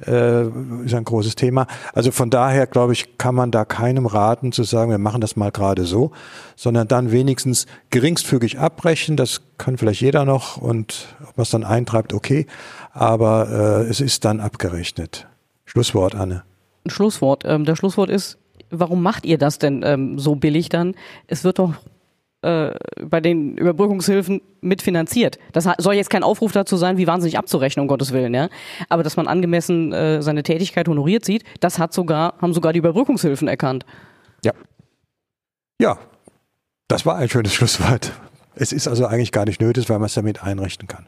äh, 0.05 0.43
ist 0.85 0.93
ein 0.93 1.03
großes 1.03 1.33
Thema. 1.33 1.65
Also 1.93 2.11
von 2.11 2.29
daher, 2.29 2.67
glaube 2.67 2.93
ich, 2.93 3.17
kann 3.17 3.33
man 3.33 3.49
da 3.49 3.65
keinem 3.65 4.05
raten 4.05 4.51
zu 4.51 4.61
sagen, 4.63 4.91
wir 4.91 4.99
machen 4.99 5.21
das 5.21 5.35
mal 5.35 5.51
gerade 5.51 5.85
so, 5.85 6.11
sondern 6.55 6.87
dann 6.87 7.11
wenigstens 7.11 7.65
geringstfügig 7.89 8.59
abbrechen. 8.59 9.17
Das 9.17 9.41
kann 9.57 9.77
vielleicht 9.77 10.01
jeder 10.01 10.23
noch 10.23 10.57
und 10.57 11.07
ob 11.27 11.37
man 11.37 11.43
es 11.43 11.49
dann 11.49 11.63
eintreibt, 11.63 12.13
okay. 12.13 12.45
Aber 12.93 13.49
äh, 13.49 13.89
es 13.89 13.99
ist 13.99 14.23
dann 14.23 14.39
abgerechnet. 14.39 15.27
Schlusswort, 15.65 16.15
Anne. 16.15 16.43
Schlusswort. 16.85 17.43
Ähm, 17.45 17.65
der 17.65 17.75
Schlusswort 17.75 18.09
ist, 18.09 18.37
warum 18.69 19.01
macht 19.01 19.25
ihr 19.25 19.37
das 19.37 19.57
denn 19.57 19.81
ähm, 19.83 20.19
so 20.19 20.35
billig 20.35 20.69
dann? 20.69 20.93
Es 21.27 21.43
wird 21.43 21.59
doch 21.59 21.73
äh, 22.43 22.71
bei 23.01 23.19
den 23.19 23.57
Überbrückungshilfen 23.57 24.41
mitfinanziert. 24.61 25.39
Das 25.53 25.67
soll 25.77 25.95
jetzt 25.95 26.09
kein 26.09 26.23
Aufruf 26.23 26.51
dazu 26.51 26.77
sein, 26.77 26.97
wie 26.97 27.07
wahnsinnig 27.07 27.37
abzurechnen, 27.37 27.81
um 27.83 27.87
Gottes 27.87 28.11
Willen, 28.11 28.33
ja. 28.33 28.49
Aber 28.89 29.01
dass 29.01 29.17
man 29.17 29.27
angemessen 29.27 29.91
äh, 29.91 30.21
seine 30.21 30.43
Tätigkeit 30.43 30.87
honoriert 30.87 31.25
sieht, 31.25 31.43
das 31.61 31.79
hat 31.79 31.93
sogar, 31.93 32.35
haben 32.41 32.53
sogar 32.53 32.73
die 32.73 32.79
Überbrückungshilfen 32.79 33.47
erkannt. 33.47 33.85
Ja. 34.43 34.51
Ja, 35.79 35.97
das 36.87 37.05
war 37.05 37.15
ein 37.15 37.29
schönes 37.29 37.53
Schlusswort. 37.55 38.11
Es 38.55 38.71
ist 38.71 38.87
also 38.87 39.07
eigentlich 39.07 39.31
gar 39.31 39.45
nicht 39.45 39.61
nötig, 39.61 39.89
weil 39.89 39.97
man 39.99 40.05
es 40.05 40.13
damit 40.13 40.43
einrichten 40.43 40.87
kann. 40.87 41.07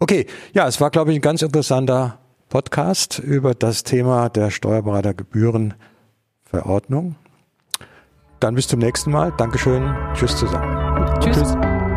Okay, 0.00 0.26
ja, 0.54 0.66
es 0.66 0.80
war, 0.80 0.90
glaube 0.90 1.12
ich, 1.12 1.18
ein 1.18 1.22
ganz 1.22 1.42
interessanter 1.42 2.18
Podcast 2.48 3.18
über 3.18 3.54
das 3.54 3.84
Thema 3.84 4.30
der 4.30 4.50
Steuerberatergebührenverordnung. 4.50 7.16
Dann 8.40 8.54
bis 8.54 8.66
zum 8.66 8.80
nächsten 8.80 9.10
Mal. 9.10 9.34
Dankeschön. 9.36 9.94
Tschüss 10.14 10.34
zusammen. 10.36 11.20
Tschüss. 11.20 11.36
Tschüss. 11.36 11.89